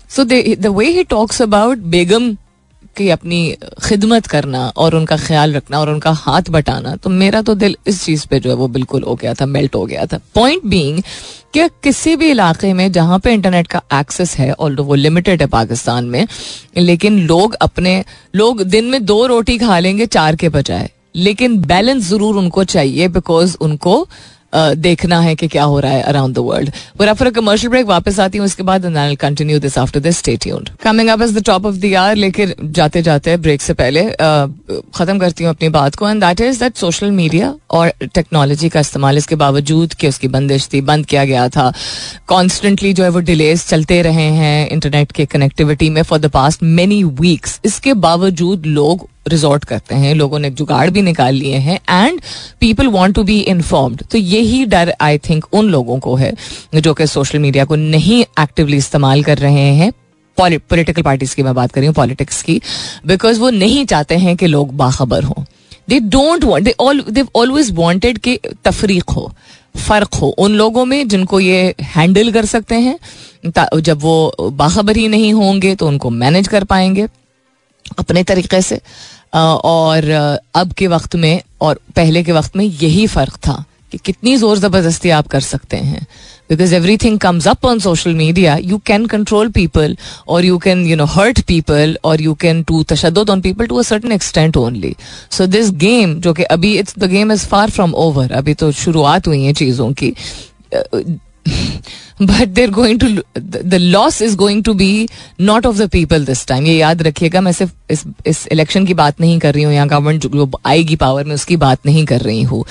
[0.10, 2.36] so the way he talks about बेगम
[2.96, 3.40] की अपनी
[3.84, 8.04] खिदमत करना और उनका ख्याल रखना और उनका हाथ बटाना तो मेरा तो दिल इस
[8.06, 11.02] चीज़ पे जो है वो बिल्कुल हो गया था, मेल्ट हो गया था। पॉइंट बीइंग
[11.54, 15.48] कि किसी भी इलाके में जहाँ पे इंटरनेट का एक्सेस है और वो लिमिटेड है
[15.50, 16.28] पाकिस्तान में,
[16.78, 18.04] लेकिन लोग अपने,
[18.36, 23.08] लोग दिन में दो रोटी खा लेंगे चार के बजाय, लेकिन बैलेंस ज़रूर उनको चाहिए
[23.10, 24.08] बिकॉज़ उनको
[24.56, 28.20] देखना है कि क्या हो रहा है अराउंड द वर्ल्ड पर आफ्टर कमर्शियल ब्रेक वापस
[28.20, 28.86] आती हूँ उसके बाद
[29.22, 32.54] continue this after this stay tuned coming up as the top of the year लेकर
[32.64, 34.04] जाते जाते ब्रेक से पहले.
[34.96, 38.80] खत्म करती हूँ अपनी बात को and that is that social media और टेक्नोलॉजी का
[38.80, 41.72] इस्तेमाल, इसके बावजूद कि उसकी बंदिश थी, बंद किया गया था.
[42.28, 46.64] कॉन्स्टेंटली जो है वो डिलेज चलते रहे हैं इंटरनेट के कनेक्टिविटी में for the past
[46.64, 51.80] many weeks इसके बावजूद लोग रिजॉर्ट करते हैं, लोगों ने जुगाड़ भी निकाल लिए हैं
[51.90, 52.20] and
[52.60, 56.34] people want to be informed तो यही डर आई थिंक उन लोगों को है
[56.76, 59.92] जो कि सोशल मीडिया को नहीं एक्टिवली इस्तेमाल कर रहे हैं।
[60.38, 62.62] पॉलिटिकल पार्टीज़ की मैं बात कर रही हूँ पॉलिटिक्स की
[63.08, 65.44] बिकॉज़ वो नहीं चाहते हैं कि लोग बाखबर हों।
[65.90, 66.66] They don't want
[67.10, 69.32] they always wanted कि तफरीक हो,
[69.78, 72.98] फ़र्क हो। उन लोगों में जिनको ये हैंडल कर सकते हैं
[73.78, 77.08] जब वो बाखबर ही नहीं होंगे तो उनको मैनेज कर पाएँगे।
[78.00, 78.80] अपने तरीके से
[79.36, 80.10] और
[80.56, 84.58] अब के वक्त में और पहले के वक्त में यही फ़र्क था कि कितनी ज़ोर
[84.58, 86.06] ज़बरदस्ती आप कर सकते हैं।
[86.50, 89.96] Because everything comes up on social media you can control people
[90.28, 93.78] और you can you know hurt people और you can to तशद on people to
[93.78, 94.96] a certain extent only
[95.32, 98.72] so this game जो कि अभी it's the game is far from over अभी तो
[98.82, 100.14] शुरुआत हुई है चीज़ों की।
[102.22, 103.08] But there going to
[103.40, 105.08] the loss is going to be
[105.42, 108.94] not of the people this time ये याद रखिएगा, मैं सिर्फ़ इस इस इलेक्शन की
[108.94, 112.22] बात नहीं कर रही हूँ या गवर्नमेंट जो आएगी पावर में, उसकी बात नहीं कर
[112.22, 112.64] रही हूँ।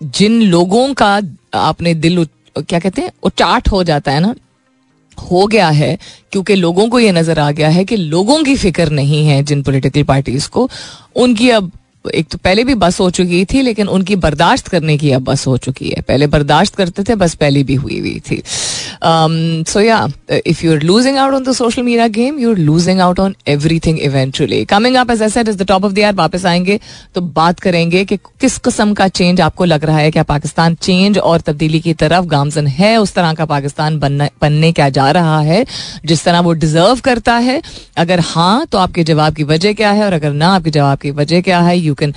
[0.00, 1.20] जिन लोगों का
[1.54, 2.24] आपने दिल
[2.58, 4.34] क्या कहते हैं, उचाट हो जाता है ना,
[5.18, 5.98] हो गया है,
[6.32, 9.62] क्योंकि लोगों को ये नज़र आ गया है कि लोगों की फ़िक्र नहीं है जिन
[9.62, 10.68] पॉलिटिकल पार्टीज़ को।
[11.16, 11.70] उनकी अब
[12.04, 15.46] एक तो पहले भी बस हो चुकी थी, लेकिन उनकी बर्दाश्त करने की अब बस
[15.46, 18.42] हो चुकी है। पहले बर्दाश्त करते थे, बस पहले भी हुई हुई थी।
[19.64, 20.06] सो या
[20.46, 23.34] if you are losing out on the social media game you are losing out on
[23.80, 26.78] everything eventually coming up as as the top of the year वापस आएँगे
[27.14, 31.18] तो बात करेंगे कि किस किस्म का चेंज आपको लग रहा है, क्या पाकिस्तान चेंज
[31.18, 35.40] और तब्दीली की तरफ़ गामजन है, उस तरह का पाकिस्तान बनने बनने क्या जा रहा
[35.40, 35.64] है,
[36.06, 37.60] जिस तरह वो डिजर्व करता है।
[37.96, 41.10] अगर हाँ तो आपके जवाब की वजह क्या है, और अगर ना, आपके जवाब की
[41.12, 42.14] वजह क्या है you can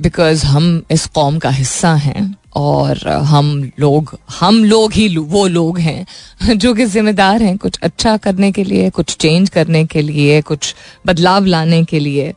[0.00, 5.46] बिकॉज़ uh, हम इस कौम का हिस्सा हैं और हम लोग हम लोग ही वो
[5.46, 6.06] लोग हैं
[6.56, 10.74] जो कि जिम्मेदार हैं कुछ अच्छा करने के लिए कुछ चेंज करने के लिए कुछ
[11.06, 12.34] बदलाव लाने के लिए।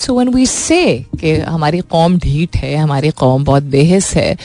[0.00, 1.06] सो वन वी से
[1.48, 4.36] हमारी कौम ढीठ है हमारी कौम बहुत बेहस है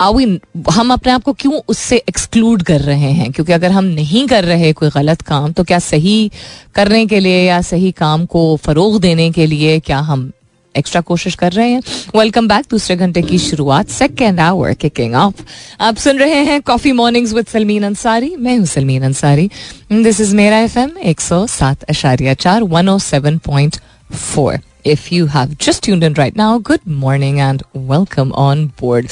[0.00, 0.24] आवी
[0.70, 3.30] हम अपने आप को क्यों उससे एक्सक्लूड कर रहे हैं?
[3.32, 6.30] क्योंकि अगर हम नहीं कर रहे कोई गलत काम तो क्या सही
[6.74, 10.30] करने के लिए या सही काम को फरोग देने के लिए क्या हम
[10.74, 11.82] एक्स्ट्रा कोशिश कर रहे हैं?
[12.16, 15.42] वेलकम बैक दूसरे घंटे की शुरुआत सेकेंड आवर किकिंग ऑफ़
[15.80, 19.50] आप सुन रहे हैं coffee mornings with Salmeen Ansari मैं हूँ सलमीन अंसारी
[19.92, 23.76] दिस इज़ मेरा एफ़ एम एक सौ सात अशारिया चार one O seven point
[24.12, 29.08] four if you have just in right now good morning and welcome on board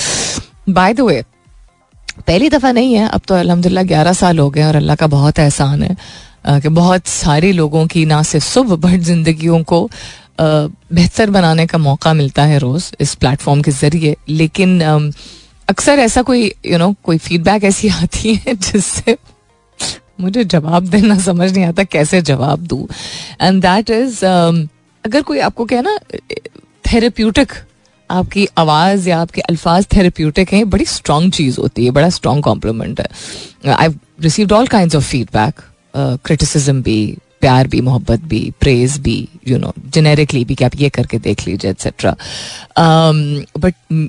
[0.69, 1.23] by the way
[2.19, 5.39] पहली दफ़ा नहीं है, अब तो अलहमदिल्ला ग्यारह साल हो गए और अल्लाह का बहुत
[5.39, 9.89] एहसान है कि बहुत सारे लोगों की ना सिर्फ़ सुबह, बट जिंदगियों को
[10.41, 14.81] बेहतर बनाने का मौका मिलता है रोज़ इस प्लेटफॉर्म के ज़रिए। लेकिन
[15.69, 19.17] अक्सर ऐसा कोई यू नो कोई फीडबैक ऐसी आती है जिससे
[20.21, 22.87] मुझे जवाब देना समझ नहीं आता कैसे जवाब दूँ।
[23.41, 25.99] एंड दैट इज़ अगर कोई आपको क्या ना
[26.93, 27.53] थेरेप्यूटिक
[28.11, 33.01] आपकी आवाज़ या आपके अल्फाज थेरेप्यूटिक हैं बड़ी स्ट्रॉन्ग चीज़ होती है बड़ा स्ट्रॉन्ग कॉम्प्लीमेंट
[33.01, 33.89] है। I
[34.21, 35.61] received all kind of feedback
[36.25, 39.17] criticism भी प्यार भी मोहब्बत भी प्रेज भी
[39.49, 42.17] यू नो जेनेरिकली भी कि आप ये करके देख लीजिए एक्सेट्रा
[42.79, 44.09] बट um,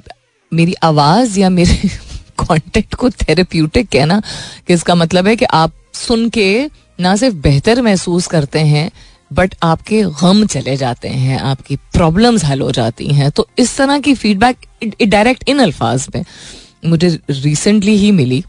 [0.52, 1.90] मेरी आवाज़ या मेरे
[2.38, 4.22] कॉन्टेक्ट को थेरेप्यूटिक कहना
[4.68, 8.90] कि इसका मतलब है कि आप सुन के ना सिर्फ़ बेहतर महसूस करते हैं
[9.32, 14.00] बट आपके गम चले जाते हैं, आपकी प्रॉब्लम्स हल हो जाती हैं। तो इस तरह
[14.00, 14.58] की फीडबैक
[15.04, 16.24] डायरेक्ट इन अल्फाज में
[16.86, 18.44] मुझे रिसेंटली ही मिली।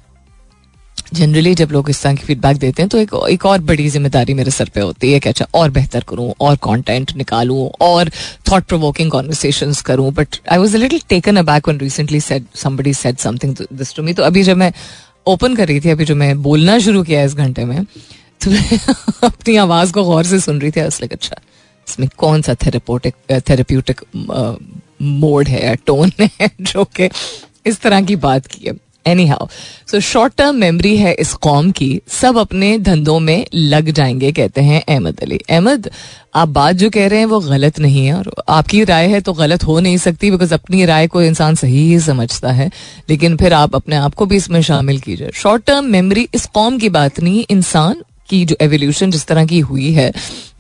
[1.14, 4.34] जनरली जब लोग इस तरह की फीडबैक देते हैं तो एक एक और बड़ी ज़िम्मेदारी
[4.34, 8.10] मेरे सर पे होती है कि अच्छा और बेहतर करूँ, और कंटेंट निकालूं, और
[8.50, 13.16] थॉट प्रोवोकिंग कॉन्वर्सेशन करूँ। But I was little taken aback one recently said somebody said
[13.18, 14.72] something this to me तो अभी जब मैं
[15.26, 17.84] ओपन कर रही थी, अभी जो मैं बोलना शुरू किया इस घंटे में
[18.40, 18.50] तो
[19.26, 21.36] अपनी आवाज़ को गौर से सुन रही थी असलिक अच्छा
[21.88, 23.14] इसमें कौन सा थेरेपोटिक
[23.48, 24.00] थेरेप्यूटिक
[25.02, 27.08] मोड है टोन है जो कि
[27.66, 28.74] इस तरह की बात की है।
[29.26, 29.46] Anyhow
[29.90, 34.60] so short term memory है इस कौम की, सब अपने धंधों में लग जाएँगे, कहते
[34.60, 35.90] हैं अहमद अली। अहमद,
[36.34, 39.32] आप बात जो कह रहे हैं वो गलत नहीं है, और आपकी राय है तो
[39.32, 42.70] गलत हो नहीं सकती बिकॉज़ अपनी राय को इंसान सही ही समझता है,
[43.10, 46.78] लेकिन फिर आप अपने आप को भी इसमें शामिल कीजिए। शॉर्ट टर्म मेमरी इस कौम
[46.78, 50.12] की बात नहीं, इंसान की जो एवोल्यूशन जिस तरह की हुई है,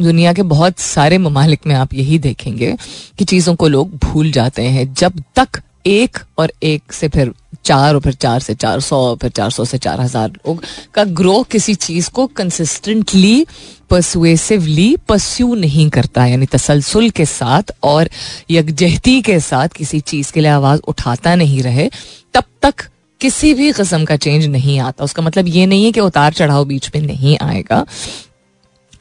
[0.02, 2.76] दुनिया के बहुत सारे ममालिक में आप यही देखेंगे
[3.18, 7.32] कि चीज़ों को लोग भूल जाते हैं। जब तक एक और एक से फिर
[7.64, 10.62] चार और फिर चार से चार सौ फिर चार सौ से चार हज़ार लोग
[10.94, 13.46] का ग्रो किसी चीज़ को कंसिस्टेंटली
[13.90, 18.08] परसुएसिवली परस्यू नहीं करता, यानी तसलसल के साथ और
[18.50, 21.88] यकजहती के साथ किसी चीज़ के लिए आवाज़ उठाता नहीं रहे,
[22.34, 22.88] तब तक
[23.20, 26.64] किसी भी कस्म का चेंज नहीं आता। उसका मतलब ये नहीं है कि उतार चढ़ाव
[26.64, 27.84] बीच में नहीं आएगा।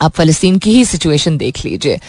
[0.02, 2.00] आप फलस्तीन की ही सिचुएशन देख लीजिए।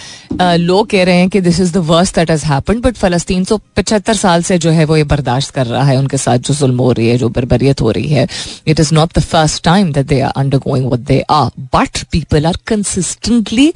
[0.57, 3.59] लोग कह रहे हैं कि this is the worst that has happened but फलस्तीन तो
[3.77, 6.79] पचहत्तर साल से जो है वो ये बर्दाश्त कर रहा है। उनके साथ जो जुल्म
[6.79, 8.27] हो रही है, जो बरबरीत हो रही है
[8.67, 12.47] it is not the first time that they are undergoing what they are but people
[12.47, 13.73] are consistently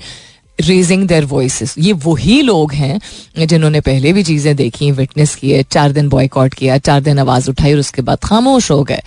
[0.60, 3.00] raising their voice ये वही लोग हैं
[3.38, 7.72] जिन्होंने पहले भी चीज़ें देखी विटनेस किए चार दिन बॉयकॉट किया, चार दिन आवाज़ उठाई
[7.72, 9.02] और उसके बाद खामोश हो गए।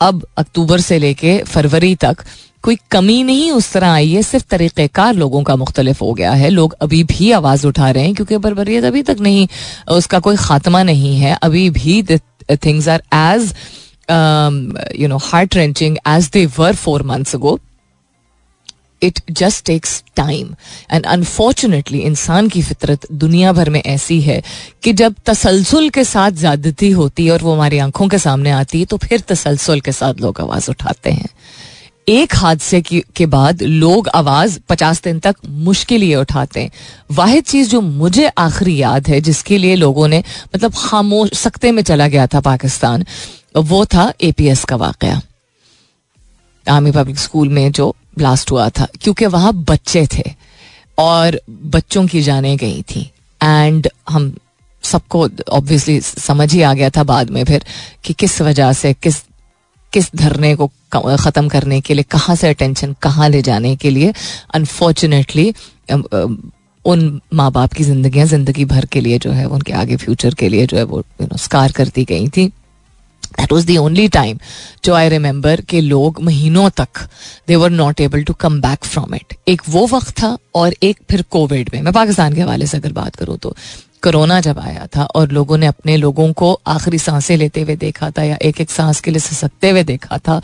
[0.00, 2.24] अब अक्टूबर से लेके फरवरी तक
[2.64, 6.48] कोई कमी नहीं उस तरह आई है, सिर्फ़ तरीक़ेकार लोगों का मुख्तलिफ़ हो गया है।
[6.50, 9.46] लोग अभी भी आवाज़ उठा रहे हैं क्योंकि बरबरीत अभी तक नहीं,
[9.90, 13.52] उसका कोई खात्मा नहीं है। अभी भी things are as
[15.00, 17.58] you know heart wrenching as they were four months ago
[19.02, 20.54] it just takes time
[20.92, 24.42] and unfortunately इंसान की फितरत दुनिया भर में ऐसी है
[24.82, 28.80] कि जब तसलसल के साथ ज्यादती होती है और वो हमारी आँखों के सामने आती
[28.80, 31.28] है तो फिर तसलसल के साथ लोग आवाज़ उठाते हैं
[32.08, 35.36] एक हादसे की बाद लोग आवाज़ पचास दिन तक
[35.66, 36.70] मुश्किल ये उठाते हैं
[37.10, 40.22] वाहिद चीज़ जो मुझे आखिरी याद है जिसके लिए लोगों ने
[40.54, 43.04] मतलब खामोश सख्ते में चला गया था पाकिस्तान
[43.56, 45.20] वो था एपीएस का वाकया
[46.66, 50.30] आर्मी पब्लिक स्कूल में जो ब्लास्ट हुआ था, क्योंकि वहाँ बच्चे थे
[50.98, 54.32] और बच्चों की जाने गई थी। एंड हम
[54.84, 57.64] सबको ऑब्वियसली समझ ही आ गया था बाद में फिर
[58.04, 59.22] कि किस वजह से, किस
[59.92, 64.12] किस धरने को ख़त्म करने के लिए, कहाँ से अटेंशन कहाँ ले जाने के लिए
[64.54, 65.52] अनफॉर्चुनेटली
[66.84, 70.48] उन माँ बाप की जिंदगियाँ ज़िंदगी भर के लिए जो है, उनके आगे फ्यूचर के
[70.48, 72.50] लिए जो है वो यू नो स्कार करती गई थी।
[73.38, 74.38] That was the only time
[74.84, 76.88] जो आई रिमेंबर के लोग महीनों तक
[77.48, 80.98] they were not able to come back from it एक वो वक्त था और एक
[81.10, 83.56] फिर कोविड में। मैं पाकिस्तान के हवाले से अगर बात करूँ तो
[84.02, 88.10] कोरोना जब आया था और लोगों ने अपने लोगों को आखिरी साँसें लेते हुए देखा
[88.10, 90.40] था या एक एक सांस के लिए सिसकते हुए देखा था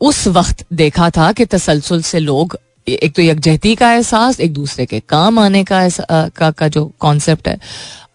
[0.00, 4.86] उस वक्त देखा था कि तसलसल से लोग एक तो यकजहती का एहसास एक दूसरे
[4.86, 7.58] के काम आने का का, का जो कॉन्सेप्ट है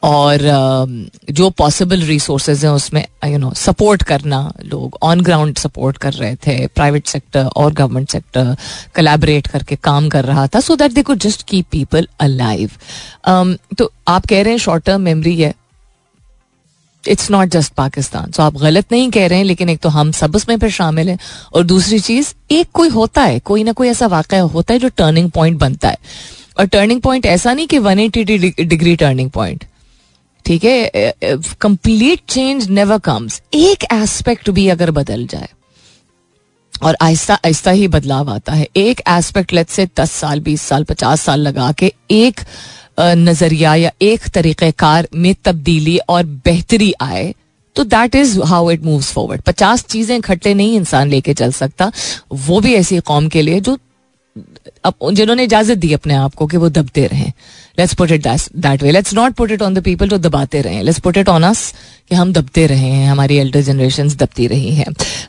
[0.03, 0.39] और
[1.31, 6.35] जो पॉसिबल रिसोर्सेज हैं उसमें यू नो सपोर्ट करना लोग ऑन ग्राउंड सपोर्ट कर रहे
[6.47, 8.55] थे प्राइवेट सेक्टर और गवर्नमेंट सेक्टर
[8.95, 12.71] कलेबरेट करके काम कर रहा था so that they could just keep people alive
[13.77, 15.53] तो आप कह रहे हैं शॉर्ट टर्म मेमोरी है।
[17.03, 20.11] It's not just Pakistan so आप गलत नहीं कह रहे हैं, लेकिन एक तो हम
[20.13, 21.17] सब उसमें फिर शामिल हैं,
[21.53, 24.89] और दूसरी चीज़, एक कोई होता है, कोई ना कोई ऐसा वाक़ होता है जो
[24.89, 25.97] टर्निंग पॉइंट बनता है।
[26.59, 29.63] और टर्निंग पॉइंट ऐसा नहीं कि one eighty degree turning point
[30.45, 31.13] ठीक है?
[31.61, 35.49] कंप्लीट चेंज नेवर कम्स एक एस्पेक्ट भी अगर बदल जाए,
[36.73, 40.83] और आहिस्ता आहिस्ता ही बदलाव आता है, एक एस्पेक्ट लेट से दस साल, बीस साल,
[40.83, 42.39] पचास साल लगा के एक
[42.99, 47.33] नज़रिया या एक तरीक़ेकार में तब्दीली और बेहतरी आए
[47.75, 51.91] तो that is how it moves forward पचास चीज़ें इकट्ठे नहीं इंसान लेके चल सकता,
[52.33, 53.77] वो भी ऐसी कौम के लिए जो
[54.37, 57.31] जिन्होंने इजाज़त दी अपने आप को कि वो दबते रहें।
[57.79, 60.81] Let's put it that way let's not put it on the people जो दबाते रहे।
[60.81, 61.73] Let's put it on us
[62.09, 64.85] कि हम दबते रहे हैं। हमारी एल्डर जनरेशन दबती रही हैं।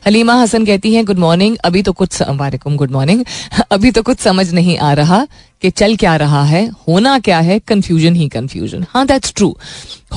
[0.07, 3.25] हलीमा हसन कहती हैं गुड मॉर्निंग अभी तो कुछ वालेकुम गुड मॉर्निंग
[3.71, 5.25] अभी तो कुछ समझ नहीं आ रहा
[5.61, 7.59] कि चल क्या रहा है। होना क्या है?
[7.59, 9.55] कंफ्यूजन ही कंफ्यूजन हाँ that's true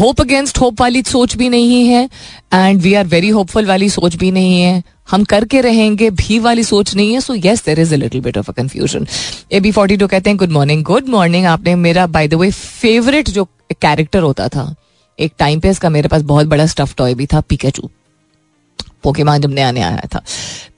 [0.01, 2.09] hope against hope वाली सोच भी नहीं है।
[2.55, 6.64] And we are very hopeful वाली सोच भी नहीं है। हम करके रहेंगे, भी वाली
[6.64, 9.06] सोच नहीं है so yes there is a little bit of a confusion
[9.52, 12.50] A B forty two कहते हैं गुड मॉर्निंग गुड मॉर्निंग आपने मेरा बाय द वे
[12.50, 14.74] फेवरेट जो कैरेक्टर होता था,
[15.18, 17.90] एक टाइम पे इसका मेरे पास बहुत बड़ा स्टफ़ टॉय भी था पिकेचू
[19.06, 20.22] पोकेमान जब नया नया आया था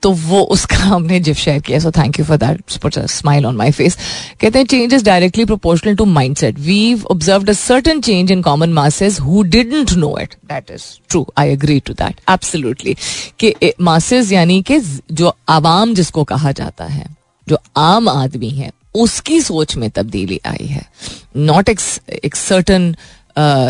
[0.01, 3.71] तो वो उसका हमने जिफ शेयर किया so thank you for that smile on my
[3.71, 3.97] face
[4.41, 6.05] कहते हैं change is directly proportional to
[6.37, 6.79] mindset we
[7.11, 11.51] observe a certain change in common masses who didn't know it that is true I
[11.51, 12.95] agree to that absolutely
[13.39, 14.79] कि masses यानी कि
[15.11, 17.05] जो आवाम जिसको कहा जाता है
[17.47, 20.85] जो आम आदमी है उसकी सोच में तब्दीली आई है
[21.37, 22.95] नॉट एक certain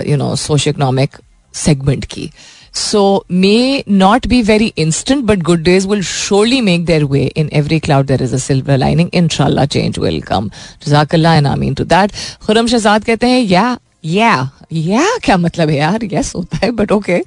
[0.07, 1.17] you know socio economic
[1.53, 2.29] segment की
[2.74, 7.26] So may not be very instant, but good days will surely make their way.
[7.37, 9.10] In every cloud there is a silver lining.
[9.12, 10.50] Inshallah change will come.
[10.80, 12.10] Jazakallah and Ameen to that.
[12.46, 14.32] Khurram Shahzad कहते हैं या या
[14.72, 17.18] या क्या मतलब है यार yes होता है but okay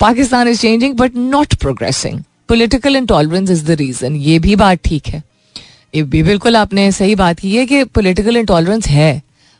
[0.00, 5.06] Pakistan is changing but not progressing political intolerance is the reason ये भी बात ठीक
[5.08, 5.22] है
[5.94, 9.12] ये भी बिल्कुल आपने सही बात की है कि पोलिटिकल इंटॉलरेंस है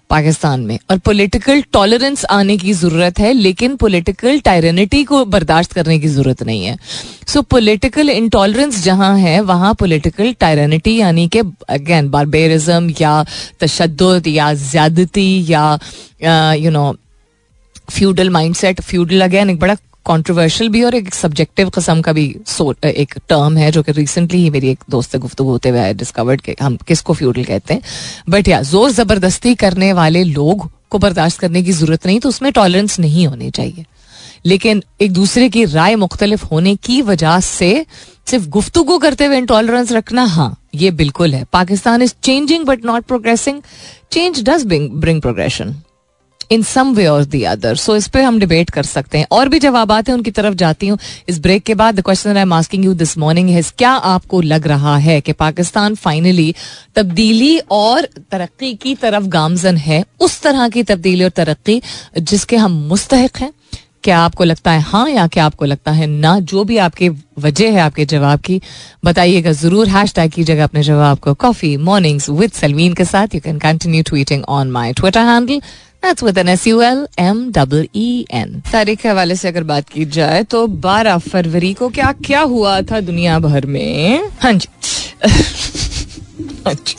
[0.10, 6.00] पाकिस्तान में। और पॉलिटिकल टॉलरेंस आने की ज़रूरत है, लेकिन पॉलिटिकल टायरेनिटी को बर्दाश्त करने
[6.00, 6.78] की ज़रूरत नहीं है।
[7.28, 13.24] सो पॉलिटिकल इंटॉलरेंस जहाँ है, वहाँ पॉलिटिकल टायरेनिटी यानी कि अगेन बारबेरिज्म या
[13.62, 16.92] तशद या ज्यादती या you know
[17.90, 22.26] feudal mindset feudal again एक बड़ा कंट्रोवर्शियल भी और एक सब्जेक्टिव कस्म का भी
[22.86, 26.56] एक टर्म है जो कि रिसेंटली ही मेरी एक दोस्त गुफ्तु होते हुए डिस्कवर्ड के
[26.62, 27.82] हम किसको फ्यूडल कहते हैं।
[28.30, 32.52] बट या ज़ोर ज़बरदस्ती करने वाले लोग को बर्दाश्त करने की ज़रूरत नहीं तो उसमें
[32.52, 33.86] टॉलरेंस नहीं होनी चाहिए।
[34.46, 37.86] लेकिन एक दूसरे की राय मुख्तलिफ़ होने की वजह से
[38.28, 43.06] सिर्फ़ गुफ्तु करते हुए इंटॉलरेंस रखना हाँ ये बिल्कुल है। Pakistan is changing but not
[43.06, 43.62] progressing
[44.12, 45.76] change does bring progression
[46.52, 49.50] in some way और दी अदर सो इस पर हम डिबेट कर सकते हैं। और
[49.50, 50.98] भी जवाब हैं उनकी तरफ़ जाती हूँ।
[51.30, 54.42] इस ब्रेक के बाद the question I am asking you this morning है क्या आपको
[54.42, 56.54] लग रहा है कि पाकिस्तान फाइनली
[56.96, 60.04] तब्दीली और तरक्की की तरफ़ गामजन है?
[60.20, 61.82] उस तरह की तब्दीली और तरक्की
[62.20, 63.54] जिसके हम मुस्तक हैं।
[64.04, 66.40] क्या आपको लगता है हाँ या क्या आपको लगता है ना?
[66.40, 67.10] जो भी आपकी
[67.40, 68.62] वजह है आपके जवाब की,
[69.06, 73.42] बताइएगा ज़रूर। हैश टैग कीजिएगा अपने जवाब को। कॉफ़ी मॉर्निंग्स विद सलवीन के साथ। You
[73.42, 75.62] can continue tweeting on my Twitter handle
[76.04, 78.50] That's with an S-U-L M-E-E-N.
[78.72, 82.82] तारीख के हवाले से अगर बात की जाए तो 12 फरवरी को क्या क्या हुआ
[82.82, 84.68] था दुनिया भर में हाँ जी
[86.66, 86.96] हाँ जी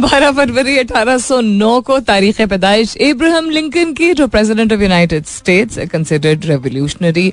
[0.00, 6.44] बारह फरवरी 1809 को तारीख पैदाइश इब्राहिम लिंकन की जो president of United States considered
[6.44, 7.26] revolutionary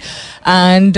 [0.47, 0.97] and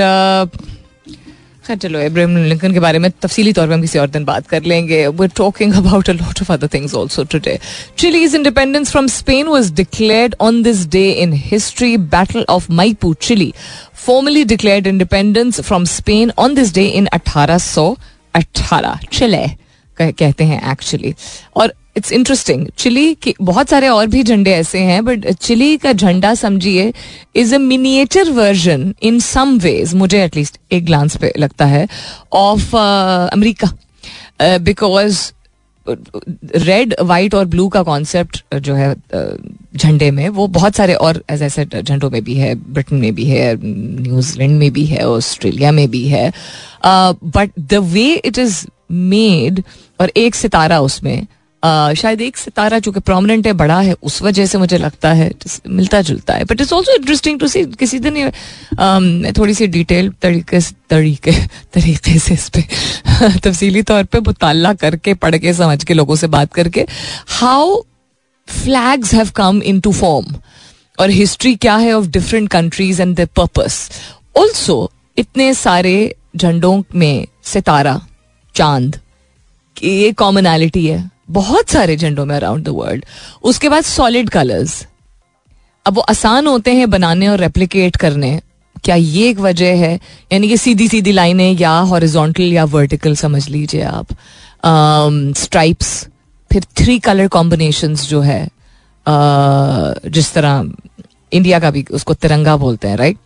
[1.67, 4.47] खैर, चलो इब्राहिम लिंकन के बारे में तफसीली तौर पर हम किसी और दिन बात
[4.47, 7.57] कर लेंगे। We talking about a lot of other things also today
[7.99, 13.53] Chile's independence from Spain was declared on this day in history battle of Maipu Chile
[14.05, 19.45] formally declared independence from Spain on this day in 1818 Chile
[19.97, 21.13] कहते हैं actually
[21.55, 25.93] और it's interesting chilli के बहुत सारे और भी झंडे ऐसे हैं बट चिली का
[25.93, 26.93] झंडा समझिए
[27.35, 31.87] is a miniature version in some ways मुझे एटलीस्ट एक ग्लांस पे लगता है
[32.33, 33.73] of America
[34.41, 35.31] because
[36.55, 38.93] red white और ब्लू का कॉन्सेप्ट जो है
[39.75, 43.25] झंडे में, वो बहुत सारे और एज ऐसे झंडों में भी है ब्रिटेन में भी
[43.25, 46.31] है न्यूजीलैंड में भी है ऑस्ट्रेलिया में भी है.
[46.85, 49.63] But the way it is made
[50.01, 51.25] और एक सितारा उसमें
[51.65, 55.31] शायद एक सितारा जो कि प्रोमिनेंट है बड़ा है उस वजह से मुझे लगता है
[55.67, 60.09] मिलता जुलता है। But it's also interesting to see किसी दिन um, थोड़ी सी डिटेल
[60.21, 61.31] तरीके तरीके
[61.73, 66.27] तरीके से इस पर तफसीली तौर पर मुताला करके पढ़ के समझ के लोगों से
[66.27, 66.85] बात करके
[67.27, 67.81] how
[68.47, 70.35] flags have come in to form
[70.99, 73.89] और हिस्ट्री क्या है of different countries and the purpose
[74.37, 78.07] also इतने सारे झंडों में सितारा
[78.55, 78.99] चाँद
[79.83, 83.05] ये कॉमनैलिटी है। बहुत सारे झंडों में अराउंड द वर्ल्ड
[83.43, 84.85] उसके बाद सॉलिड कलर्स
[85.85, 88.39] अब वो आसान होते हैं बनाने और रेप्लिकेट करने.
[88.83, 89.99] क्या ये एक वजह है?
[90.31, 94.07] यानी कि सीधी सीधी लाइनें या हॉरिजॉन्टल या वर्टिकल समझ लीजिए आप.
[95.37, 96.09] स्ट्राइप्स um,
[96.51, 100.71] फिर थ्री कलर कॉम्बिनेशन जो है uh, जिस तरह
[101.33, 103.17] इंडिया का भी उसको तिरंगा बोलते हैं राइट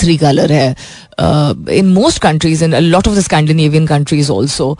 [0.00, 0.76] थ्री कलर है.
[1.70, 4.78] In most countries in lot of the Scandinavian countries also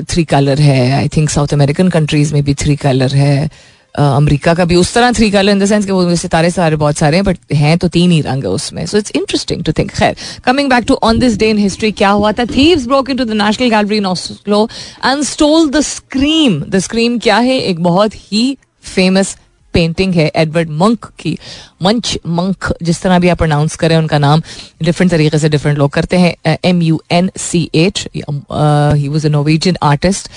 [0.00, 0.90] three colour है.
[0.92, 3.50] I think South American countries में भी थ्री कलर है.
[3.94, 6.98] अमेरिका का भी उस तरह three colour in the sense कि वो सितारे सारे बहुत
[6.98, 8.84] सारे हैं बट हैं तो तीन ही रंग है उसमें.
[8.86, 12.10] So it's interesting to think खैर coming back to on this day in history क्या
[12.10, 12.44] हुआ था?
[12.46, 14.68] Thieves broke into the National Gallery in Oslo
[15.04, 17.58] and stole the Scream the Scream क्या है?
[17.60, 18.56] एक बहुत ही
[18.94, 19.36] फ़ेमस
[19.78, 21.36] पेंटिंग है एडवर्ड मंक की।
[21.82, 24.42] मंच मंक जिस तरह भी आप प्रोनाउंस करें, उनका नाम
[24.82, 29.30] डिफरेंट तरीके से डिफरेंट लोग करते हैं। M U N C H he was a
[29.30, 30.28] Norwegian artist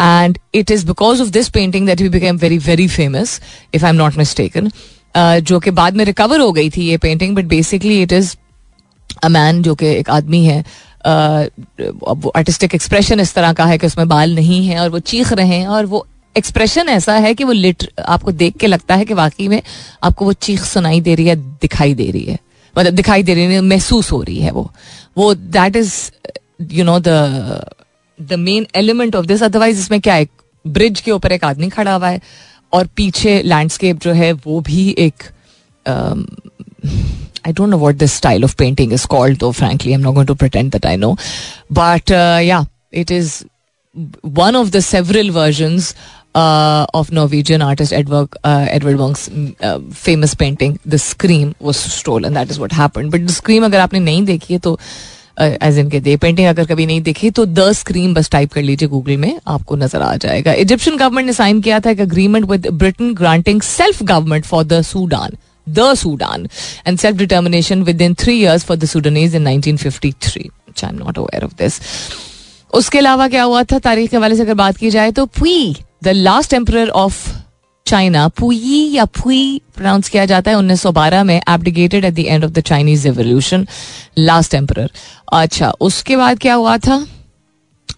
[0.00, 3.40] and it is because of this painting that he became very very famous
[3.74, 4.70] if I am not mistaken
[5.16, 8.34] जो कि बाद में रिकवर हो गई थी ये painting but basically it is
[9.22, 10.64] a man जो कि एक आदमी है।
[11.02, 15.32] वो आर्टिस्टिक एक्सप्रेशन इस तरह का है कि उसमें बाल नहीं है और वो चीख
[15.32, 19.04] रहे हैं और वो एक्सप्रेशन ऐसा है कि वो लिट आपको देख के लगता है
[19.04, 19.60] कि वाकई में
[20.02, 22.38] आपको वो चीख सुनाई दे रही है, दिखाई दे रही है।
[22.74, 24.70] मतलब दिखाई दे रही है महसूस हो रही है वो।
[25.18, 25.94] वो that is
[26.70, 27.08] you know the
[28.18, 30.26] the main element of this otherwise इसमें क्या है
[30.64, 32.20] ब्रिज के ऊपर एक आदमी खड़ा हुआ है,
[32.72, 35.22] और पीछे लैंडस्केप जो है, वो भी एक
[37.46, 40.28] I don't know what this style of painting is called though frankly am not going
[40.28, 41.16] to pretend that I know
[41.72, 42.10] but
[42.44, 43.42] yeah it is
[44.26, 45.92] one of the several versions
[46.34, 49.28] of Norwegian artist Edward uh, Edward Munch's
[49.60, 52.34] uh, famous painting, The Scream, was stolen.
[52.34, 53.10] That is what happened.
[53.10, 54.78] But The Scream अगर आपने नहीं देखी है तो
[55.40, 58.88] as in के painting अगर कभी नहीं देखी तो द स्क्रीम बस टाइप कर लीजिए
[58.88, 62.66] गूगल में आपको नज़र आ जाएगा। इजिप्शियन गवर्नमेंट ने साइन किया था एक agreement with
[62.66, 65.36] Britain granting self government for the Sudan
[65.68, 66.48] the Sudan
[66.86, 70.38] and self determination within three years for the Sudanese in 1953
[70.84, 71.80] I am not aware of this
[72.74, 73.78] उसके अलावा क्या हुआ था?
[73.78, 77.28] तारीख के हवाले से अगर बात की जाए तो Puyi the last emperor of
[77.86, 82.50] China Puyi या पुई प्रोनाउंस किया जाता है 1912 में abdicated at the end of
[82.50, 83.66] the Chinese revolution
[84.18, 84.88] last emperor
[85.32, 87.06] अच्छा उसके बाद क्या हुआ था?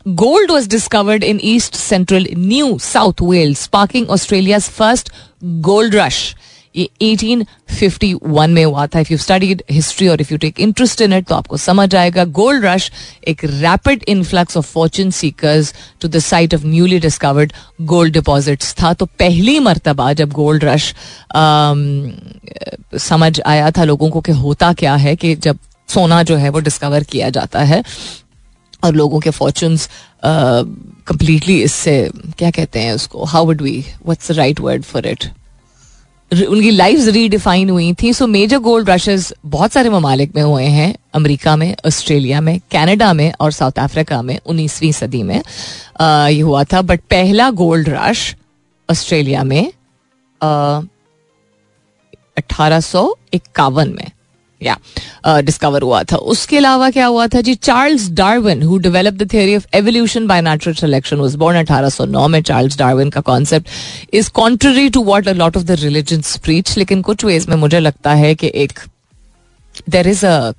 [0.08, 5.12] Gold was discovered in east central New South Wales parking Australia first
[5.44, 6.34] gold rush
[6.76, 11.12] ये 1851 में हुआ था। इफ़ यू स्टडीड हिस्ट्री और if you take interest in
[11.12, 12.90] it तो आपको समझ आएगा। गोल्ड रश
[13.28, 17.52] एक rapid influx of fortune seekers to the site of newly discovered
[17.82, 20.94] gold deposits था। तो पहली मरतबा जब गोल्ड रश
[23.00, 25.58] समझ आया था लोगों को कि होता क्या है कि जब
[25.88, 27.82] सोना जो है वो डिस्कवर किया जाता है
[28.84, 29.88] और लोगों के फॉर्चून्स
[30.24, 33.24] कंप्लीटली इससे, क्या कहते हैं उसको?
[33.24, 35.24] How would we what's the right word for it
[36.32, 38.12] उनकी लाइफ रीडिफाइन हुई थी.
[38.12, 40.94] सो मेजर गोल्ड रशेज बहुत सारे ममालिक में हुए हैं.
[41.14, 46.64] अमेरिका में ऑस्ट्रेलिया में कनाडा में और साउथ अफ्रीका में, उन्नीसवीं सदी में ये हुआ
[46.64, 46.82] था.
[46.82, 48.34] बट पहला गोल्ड रश
[48.88, 49.72] ऑस्ट्रेलिया में
[52.36, 54.10] अठारह सौ इक्यावन में.
[54.62, 54.76] या
[55.40, 59.56] डिस्कवर हुआ था। उसके अलावा क्या हुआ था जी Charles Darwin who develop the theory
[59.56, 63.68] of evolution by natural selection was born 1809 में। चार्ल्स डार्विन का concept
[64.14, 67.80] is contrary to what a lot of the religion preach लेकिन कुछ वेज में मुझे
[67.80, 68.78] लगता है कि एक
[69.88, 70.52] देर इज़ अ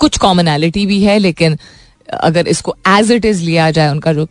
[0.00, 1.58] कुछ कॉमनैलिटी भी है, लेकिन
[2.08, 4.26] अगर इसको एज इट इज़ लिया जाए, उनका जो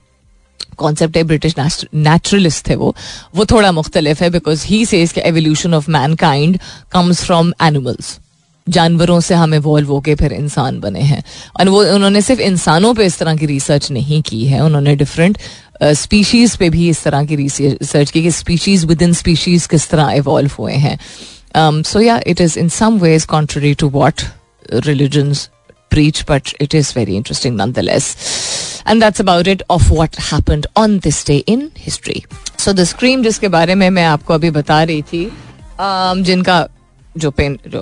[0.78, 2.96] कॉन्सेप्ट है ब्रिटिश नेचुरलिस्ट थे वो
[3.36, 6.60] वो थोड़ा मुख्तलिफ़ है बिकॉज़ ही सेज के evolution of mankind
[6.92, 8.18] comes from animals
[8.70, 11.24] जानवरों से हम इवॉल्व होके फिर इंसान बने हैं
[11.60, 15.38] और वो उन्होंने सिर्फ़ इंसानों पे इस तरह की रिसर्च नहीं की है उन्होंने डिफरेंट
[15.84, 19.90] स्पीशीज uh, पे भी इस तरह की रिसर्च की कि स्पीशीज विद इन स्पीशीज किस
[19.90, 20.98] तरह इवॉल्व हुए हैं
[21.84, 24.22] so yeah it is in some ways contrary to what
[24.86, 25.50] religions
[25.92, 28.84] preach, but it is very interesting nonetheless.
[28.86, 32.26] And that's about it of what happened on this day in history.
[32.58, 36.68] So the scream जिसके बारे में मैं आपको अभी बता रही थी um, जिनका
[37.18, 37.82] जो पेन जो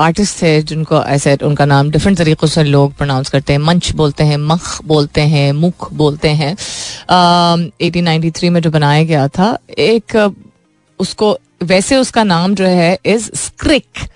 [0.00, 4.24] आर्टिस्ट थे जिनको ऐसे उनका नाम डिफरेंट तरीक़ों से लोग प्रोनाउंस करते हैं। मंच बोलते
[4.24, 6.52] हैं मख बोलते हैं मुख बोलते हैं।
[7.82, 10.34] एटीन नाइन्टी थ्री में जो बनाया गया था एक
[11.00, 14.06] उसको वैसे उसका नाम जो है इज़ स्क्रिक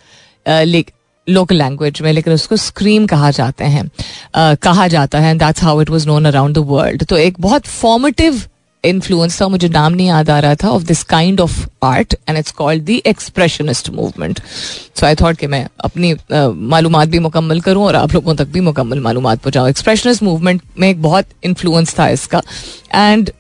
[1.29, 5.81] लोकल लैंग्वेज में लेकिन उसको स्क्रीम कहा जाते हैं। Uh, कहा जाता है that's how
[5.83, 8.43] it was known around the world तो एक बहुत फॉर्मेटिव
[8.85, 12.39] इन्फ्लुएंस था मुझे नाम नहीं याद आ रहा था of this kind of art and
[12.39, 14.41] it's called the expressionist movement
[15.01, 16.15] so I thought कि मैं अपनी
[16.75, 20.89] मालूम भी मुकम्मल करूँ और आप लोगों तक भी मुकम्मल मालूम पहुंचाऊं एक्सप्रेशनिस्ट मूवमेंट में
[20.89, 22.43] एक बहुत इन्फ्लुएंस था इसका
[22.95, 23.31] एंड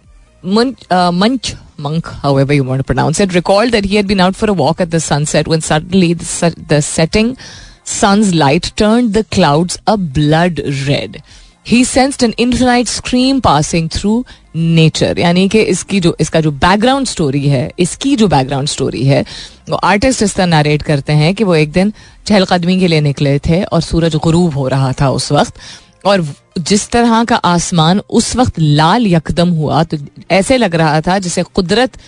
[0.45, 4.49] मंच monk, however you want to pronounce it, recalled that he had been out for
[4.51, 7.37] a walk at the sunset when suddenly the, the setting
[7.85, 11.23] sun's light turned the clouds a blood red.
[11.67, 14.25] He sensed an infinite scream passing through
[14.57, 19.25] nature यानी कि इसकी जो, इसका जो background story है, इसकी जो background story है,
[19.71, 21.93] वो आर्टिस्ट इस तरह नरेट करते हैं कि वो एक दिन
[22.27, 25.59] चहलकदमी के लिए निकले थे और सूरज गुरूब हो रहा था उस वक्त।
[26.05, 26.25] और
[26.59, 29.97] जिस तरह का आसमान उस वक्त लाल यकदम हुआ तो
[30.31, 31.99] ऐसे लग रहा था जैसे कुदरत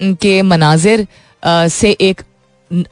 [0.00, 1.06] के मनाजिर
[1.42, 2.22] से एक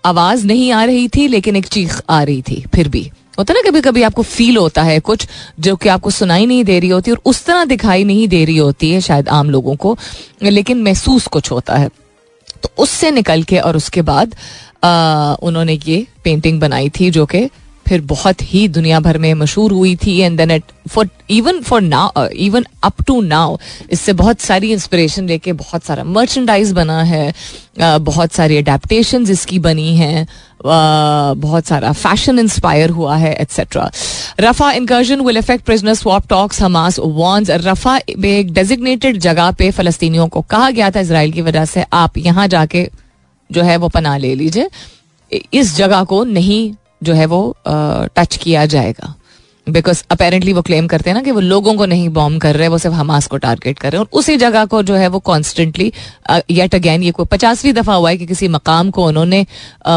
[0.06, 3.62] आवाज़ नहीं आ रही थी, लेकिन एक चीख आ रही थी, फिर भी। होता है
[3.62, 5.26] ना कभी कभी आपको फील होता है कुछ
[5.60, 8.56] जो कि आपको सुनाई नहीं दे रही होती और उस तरह दिखाई नहीं दे रही
[8.56, 9.96] होती है शायद आम लोगों को
[10.42, 11.88] लेकिन महसूस कुछ होता है।
[12.62, 14.34] तो उससे निकल के और उसके बाद
[14.84, 17.48] आ, उन्होंने ये पेंटिंग बनाई थी जो कि
[17.88, 21.80] फिर बहुत ही दुनिया भर में मशहूर हुई थी and then it for even for
[21.80, 23.56] now even up to now
[23.90, 29.58] इससे बहुत सारी इंस्पिरेशन लेके बहुत सारा मर्चेंडाइज बना है uh, बहुत सारी अडेप्टशन इसकी
[29.58, 33.90] बनी हैं uh, बहुत सारा फ़ैशन इंस्पायर हुआ है etcetera
[34.40, 39.70] Rafah incursion will effect prisoner swap talks Hamas vows Rafah में एक डेजिग्नेटेड जगह पे
[39.70, 42.88] फलस्तीनियों को कहा गया था इसराइल की वजह से आप यहाँ जाके
[43.50, 44.68] जो है वो पना ले लीजिए।
[45.54, 46.74] इस जगह को नहीं
[47.06, 49.14] जो है वो टच किया जाएगा।
[49.66, 52.68] बिकॉज़ अपेरेंटली वो क्लेम करते हैं ना कि वो लोगों को नहीं बॉम्ब कर रहे,
[52.68, 55.18] वो सिर्फ़ हमास को टारगेट कर रहे हैं। और उसी जगह को जो है वो
[55.20, 55.92] कॉन्स्टेंटली
[56.50, 59.44] येट अगेन ये कोई पचासवीं दफ़ा हुआ है कि किसी मकाम को उन्होंने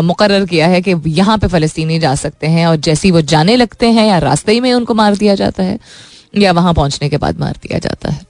[0.03, 3.89] मुकर किया है कि यहाँ पे फलस्तीनी जा सकते हैं और जैसी वो जाने लगते
[3.89, 5.77] हैं या रास्ते ही में उनको मार दिया जाता है
[6.37, 8.28] या वहाँ पहुँचने के बाद मार दिया जाता है।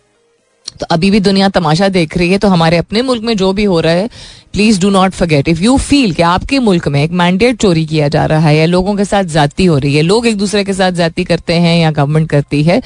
[0.79, 3.63] तो अभी भी दुनिया तमाशा देख रही है तो हमारे अपने मुल्क में जो भी
[3.63, 4.09] हो रहा है
[4.53, 8.07] please do not forget if you feel कि आपके मुल्क में एक मैंडेट चोरी किया
[8.07, 10.73] जा रहा है, या लोगों के साथ जाती हो रही है, लोग एक दूसरे के
[10.73, 12.81] साथ जाती करते हैं या गवर्नमेंट करती है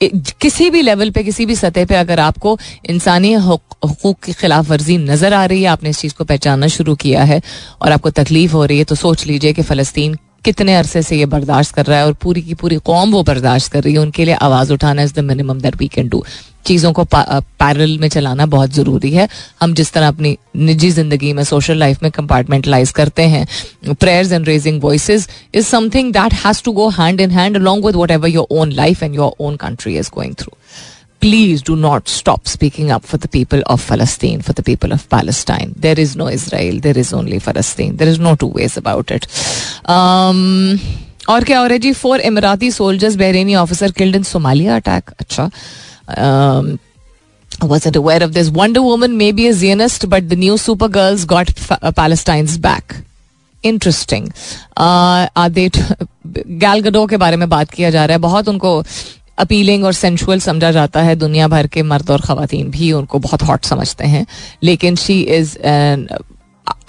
[0.00, 2.58] किसी भी लेवल पे, किसी भी सतह पे अगर आपको
[2.90, 6.94] इंसानी हकूक की खिलाफ वर्जी नज़र आ रही है, आपने इस चीज़ को पहचानना शुरू
[6.96, 7.40] किया है,
[7.82, 11.26] और आपको तकलीफ़ हो रही है तो सोच लीजिए कि फ़लस्तीन कितने अरसे से ये
[11.26, 14.24] बर्दाश्त कर रहा है और पूरी की पूरी कौम वो बर्दाश्त कर रही है, उनके
[14.24, 16.24] लिए आवाज़ उठाना is the minimum that we can do
[16.66, 19.28] चीज़ों को पैरल में चलाना बहुत ज़रूरी है।
[19.60, 23.46] हम जिस तरह अपनी निजी ज़िंदगी में सोशल लाइफ में कंपार्टमेंटलाइज करते हैं
[23.84, 25.26] prayers and raising voice is
[25.66, 29.14] something that has to go hand in hand along with whatever your own life and
[29.14, 30.52] your own country is going through
[31.21, 35.07] please do not stop speaking up for the people of Palestine, for the people of
[35.09, 35.73] Palestine.
[35.77, 37.95] There is no Israel, there is only Palestine.
[37.97, 39.27] There is no two ways about it.
[39.97, 40.79] Um,
[41.29, 45.11] और क्या हो रहा है जी four Emirati soldiers Bahraini officer killed in Somalia attack
[45.19, 45.49] अच्छा
[46.17, 46.79] um,
[47.63, 48.49] wasn't aware of this.
[48.49, 53.01] Wonder Woman may be a Zionist, but the new Supergirls got uh, Palestine's back.
[53.63, 54.27] Interesting
[55.37, 55.77] आदेट
[56.61, 58.71] गैल गडो के बारे में बात किया जा रहा है बहुत उनको
[59.38, 63.42] अपीलिंग और सेंशुअल समझा जाता है। दुनिया भर के मर्द और खातन भी उनको बहुत
[63.42, 64.26] हॉट समझते हैं।
[64.62, 66.08] लेकिन she is an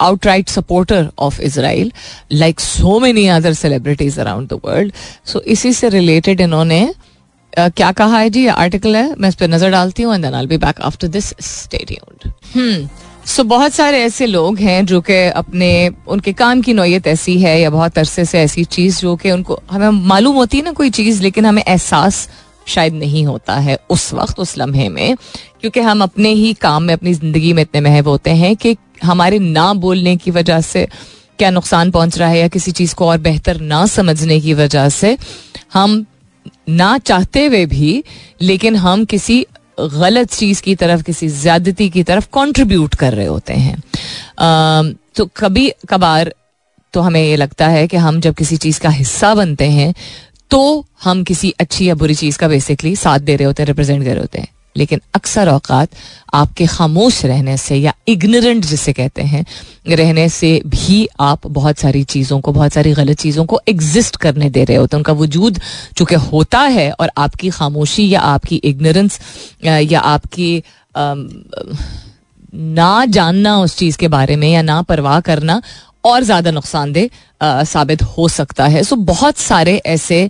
[0.00, 1.90] out outright supporter of Israel,
[2.32, 4.92] like so many other celebrities around the world.
[5.32, 6.94] So इसी से related इन्होंने
[7.58, 8.46] uh, क्या कहा है जी?
[8.46, 11.34] आर्टिकल है मैं इस पर नज़र डालती हूँ and then be back after this
[13.28, 17.60] so बहुत सारे ऐसे लोग हैं जो कि अपने, उनके काम की नोयत ऐसी है
[17.60, 20.90] या बहुत अरसे से ऐसी चीज़ जो कि उनको, हमें मालूम होती है ना कोई
[20.90, 22.28] चीज़, लेकिन हमें एहसास
[22.66, 25.16] शायद नहीं होता है उस वक्त, उस लम्हे में,
[25.60, 29.38] क्योंकि हम अपने ही काम में, अपनी ज़िंदगी में इतने महव होते हैं कि हमारे
[29.38, 30.86] ना बोलने की वजह से
[31.38, 34.88] क्या नुकसान पहुँच रहा है या किसी चीज़ को और बेहतर ना समझने की वजह
[34.88, 35.16] से,
[35.74, 36.04] हम
[36.68, 38.02] ना चाहते हुए भी,
[38.42, 39.44] लेकिन हम किसी
[39.78, 43.82] गलत चीज़ की तरफ़, किसी ज्यादती की तरफ़ कंट्रीब्यूट कर रहे होते हैं।
[45.14, 46.34] तो कभी कभार
[46.94, 49.94] तो हमें ये लगता है कि हम जब किसी चीज़ का हिस्सा बनते हैं
[50.50, 54.04] तो हम किसी अच्छी या बुरी चीज़ का बेसिकली साथ दे रहे होते हैं रिप्रेजेंट
[54.04, 55.88] कर रहे होते हैं। लेकिन अक्सर अवकात
[56.34, 59.44] आपके खामोश रहने से या इग्नोरेंट जिसे कहते हैं,
[59.88, 64.50] रहने से भी आप बहुत सारी चीज़ों को, बहुत सारी गलत चीज़ों को एग्जिस्ट करने
[64.50, 65.60] दे रहे होते हैं। उनका वजूद
[65.96, 69.20] चूँकि होता है और आपकी खामोशी या आपकी इग्नोरेंस
[69.64, 70.62] या आपकी
[72.54, 75.60] ना जानना उस चीज़ के बारे में या ना परवाह करना
[76.04, 80.28] और ज़्यादा नुकसानदेह साबित हो सकता है। सो बहुत सारे ऐसे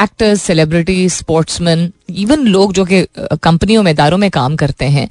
[0.00, 5.08] एक्टर्स सेलिब्रिटी स्पोर्ट्समैन इवन लोग जो कि कंपनियों में, इदारों में काम करते हैं,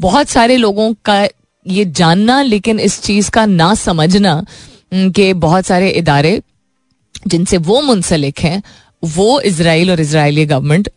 [0.00, 1.22] बहुत सारे लोगों का
[1.66, 4.42] ये जानना, लेकिन इस चीज़ का ना समझना
[4.92, 6.40] कि बहुत सारे इदारे,
[7.26, 8.62] जिनसे वो मुंसलिक हैं,
[9.04, 10.88] वो इसराइल और इसराइली गवर्नमेंट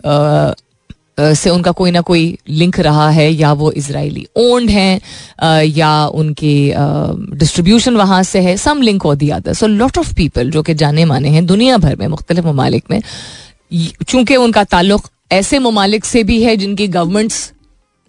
[1.36, 6.74] से उनका कोई ना कोई लिंक रहा है, या वो इसराइली ओन्ड हैं या उनकी
[7.38, 10.74] डिस्ट्रीब्यूशन वहाँ से है सम लिंक हो दिया था सो लॉट ऑफ़ पीपल जो कि
[10.74, 13.02] जाने माने हैं दुनिया भर में, मुख्तलिफ़ ममालिक में
[14.08, 17.52] चूँकि उनका ताल्लुक ऐसे ममालिक से भी है जिनकी गवर्नमेंट्स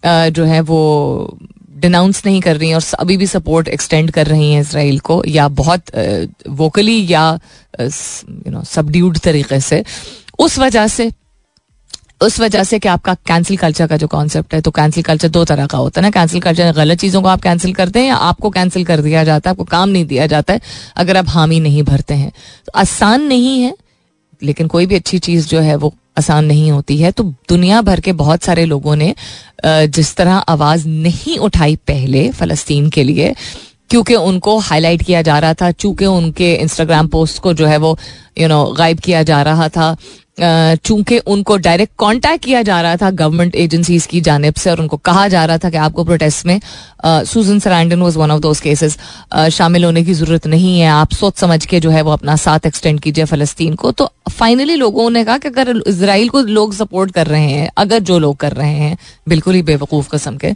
[0.04, 1.38] जो है वो
[1.78, 5.22] डिनाउंस नहीं कर रही हैं और अभी भी सपोर्ट एक्सटेंड कर रही हैं इसराइल को,
[5.26, 5.90] या बहुत
[6.50, 7.24] वोकली या
[7.80, 9.82] यू नो सबड्यूड तरीके से,
[10.38, 11.10] उस वजह से
[12.22, 15.44] उस वजह से कि आपका कैंसिल कल्चर का जो कॉन्सेप्ट है तो कैंसिल कल्चर दो
[15.44, 18.16] तरह का होता है ना। कैंसिल कल्चर गलत चीज़ों को आप कैंसिल करते हैं या
[18.16, 20.60] आपको कैंसिल कर दिया जाता है, आपको काम नहीं दिया जाता है,
[20.96, 22.30] अगर आप हामी नहीं भरते हैं।
[22.66, 23.74] तो आसान नहीं है,
[24.42, 28.00] लेकिन कोई भी अच्छी चीज़ जो है वो आसान नहीं होती है। तो दुनिया भर
[28.00, 29.14] के बहुत सारे लोगों ने
[29.66, 33.34] जिस तरह आवाज़ नहीं उठाई पहले फ़लस्तीन के लिए,
[33.90, 37.96] क्योंकि उनको हाईलाइट किया जा रहा था, चूँकि उनके इंस्टाग्राम पोस्ट को जो है वो
[38.38, 39.96] यू नो गायब किया जा रहा था।
[40.38, 44.96] चूँकि उनको डायरेक्ट कांटेक्ट किया जा रहा था गवर्नमेंट एजेंसीज की जानब से और उनको
[44.96, 46.60] कहा जा रहा था कि आपको प्रोटेस्ट में
[47.04, 48.98] Susan Sarandon was one of those cases
[49.52, 52.66] शामिल होने की ज़रूरत नहीं है। आप सोच समझ के जो है वो अपना साथ
[52.66, 57.10] एक्सटेंड कीजिए फलस्तीन को। तो फाइनली लोगों ने कहा कि अगर इसराइल को लोग सपोर्ट
[57.10, 58.96] कर रहे हैं, अगर जो लोग कर रहे हैं,
[59.28, 60.52] बिल्कुल ही बेवकूफ़ कस्म के,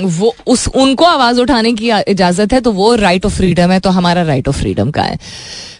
[0.00, 3.90] वो उस, उनको आवाज़ उठाने की इजाज़त है तो वो राइट ऑफ़ फ्रीडम है तो
[3.90, 5.18] हमारा राइट ऑफ़ फ्रीडम का है।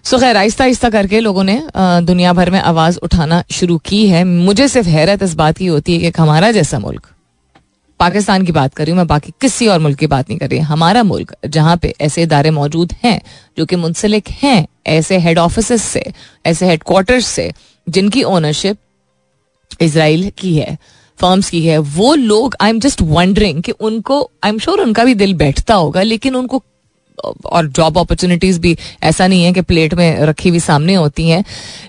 [0.05, 4.25] सो खैर, आहिस्ता आहिस्ता करके लोगों ने दुनिया भर में आवाज़ उठाना शुरू की है।
[4.25, 7.07] मुझे सिर्फ़ हैरत इस बात की होती है कि हमारा जैसा मुल्क
[8.01, 10.49] पाकिस्तान की बात कर रही हूँ, मैं बाकी किसी और मुल्क की बात नहीं कर
[10.49, 13.21] रही, हमारा मुल्क, जहाँ पे ऐसे इदारे मौजूद हैं,
[13.59, 16.05] जो कि मुंसलिक हैं, ऐसे हेड ऑफ़िस से,
[16.47, 17.51] ऐसे हेड क्वार्टर से,
[17.87, 18.77] जिनकी ओनरशिप
[19.81, 20.77] इसराइल की है
[21.19, 25.05] फर्म्स की है, वो लोग आई एम जस्ट वंडरिंग कि उनको आई एम श्योर उनका
[25.05, 26.63] भी दिल बैठता होगा, लेकिन उनको
[27.19, 31.45] और जॉब अपॉर्चुनिटीज़ भी ऐसा नहीं है कि प्लेट में रखी हुई सामने होती हैं।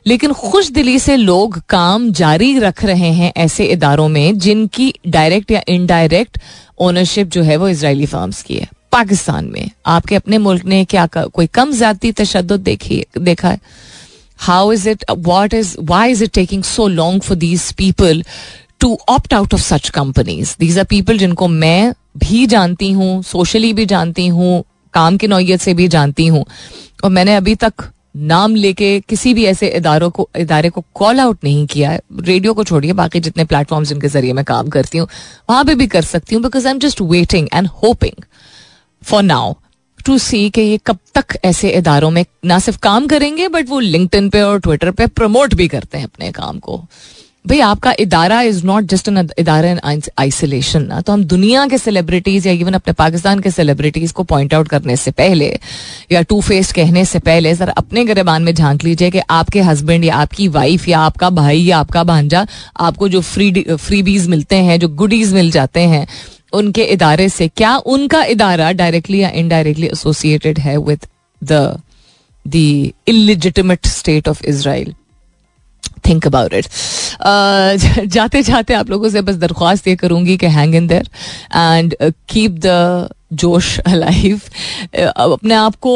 [0.07, 5.51] लेकिन खुश दिली से लोग काम जारी रख रहे हैं ऐसे इदारों में, जिनकी डायरेक्ट
[5.51, 6.37] या इनडायरेक्ट
[6.79, 11.05] ओनरशिप जो है वो इसराइली फर्म्स की है। पाकिस्तान में आपके अपने मुल्क ने क्या
[11.07, 13.59] कोई कम ज़्यादा तशद देखी, देखा है?
[14.39, 18.23] How is it what is why is it taking so long for these people
[18.79, 23.73] to opt out of such companies these are people जिनको मैं भी जानती हूँ सोशली
[23.73, 24.63] भी जानती हूँ
[24.95, 26.45] काम की नौयत से भी जानती हूँ।
[27.03, 31.43] और मैंने अभी तक नाम लेके किसी भी ऐसे इदारों को, इदारे को कॉल आउट
[31.43, 35.07] नहीं किया है। रेडियो को छोड़िए, बाकी जितने प्लेटफॉर्म्स जिनके ज़रिए मैं काम करती हूँ,
[35.49, 38.23] वहाँ पे भी कर सकती हूँ because I am just waiting and hoping
[39.01, 39.53] for now
[40.05, 43.79] to see कि ये कब तक ऐसे इदारों में ना सिर्फ़ काम करेंगे बट वो
[43.79, 46.83] लिंक्डइन पे और ट्विटर पे प्रमोट भी करते हैं अपने काम को।
[47.45, 49.79] भाई, आपका इदारा इज़ नॉट जस्ट एन इदारा इन
[50.19, 54.53] आइसोलेशन ना। तो हम दुनिया के सेलिब्रिटीज या इवन अपने पाकिस्तान के सेलिब्रिटीज को पॉइंट
[54.53, 55.47] आउट करने से पहले
[56.11, 60.05] या टू फेस कहने से पहले सर अपने गरेबान में झाँक लीजिए कि आपके हस्बैंड
[60.05, 62.45] या आपकी वाइफ या आपका भाई या आपका भांजा,
[62.79, 66.05] आपको जो फ्री फ्रीबीज मिलते हैं, जो गुडीज मिल जाते हैं,
[66.53, 71.07] उनके इदारे से क्या उनका इदारा डायरेक्टली या इनडायरेक्टली एसोसिएटेड है with
[71.41, 71.81] the
[73.07, 74.93] illegitimate state of Israel
[76.07, 76.65] think about it
[78.07, 81.09] जाते जाते आप लोगों से बस दरख्वास्त ये करूँगी कि hang in there
[81.55, 81.95] and
[82.29, 84.41] keep the जोश अलाइव
[84.95, 85.95] अपने आप को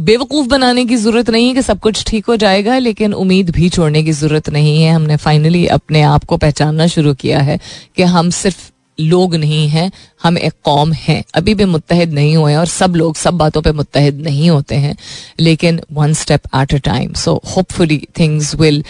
[0.00, 3.68] बेवकूफ़ बनाने की ज़रूरत नहीं है कि सब कुछ ठीक हो जाएगा, लेकिन उम्मीद भी
[3.68, 7.58] छोड़ने की ज़रूरत नहीं है। हमने फाइनली अपने आप को पहचानना शुरू किया है
[7.96, 8.71] कि हम सिर्फ़
[9.02, 9.90] लोग नहीं हैं,
[10.22, 13.62] हम एक कौम हैं। अभी भी मुतहद नहीं हुए हैं और सब लोग सब बातों
[13.62, 14.96] पे मुतहद नहीं होते हैं,
[15.40, 18.82] लेकिन one step at a time so hopefully things will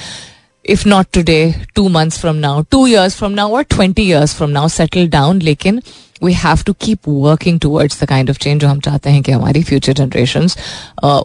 [0.64, 4.50] if not today two months from now two years from now और twenty years from
[4.50, 5.82] now settle down लेकिन
[6.24, 9.32] we have to keep working towards the kind of change जो हम चाहते हैं कि
[9.32, 10.48] हमारी future generation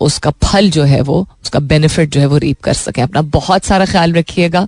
[0.01, 3.65] उसका फल जो है वो, उसका बेनिफिट जो है वो रीप कर सकें। अपना बहुत
[3.65, 4.67] सारा ख्याल रखिएगा।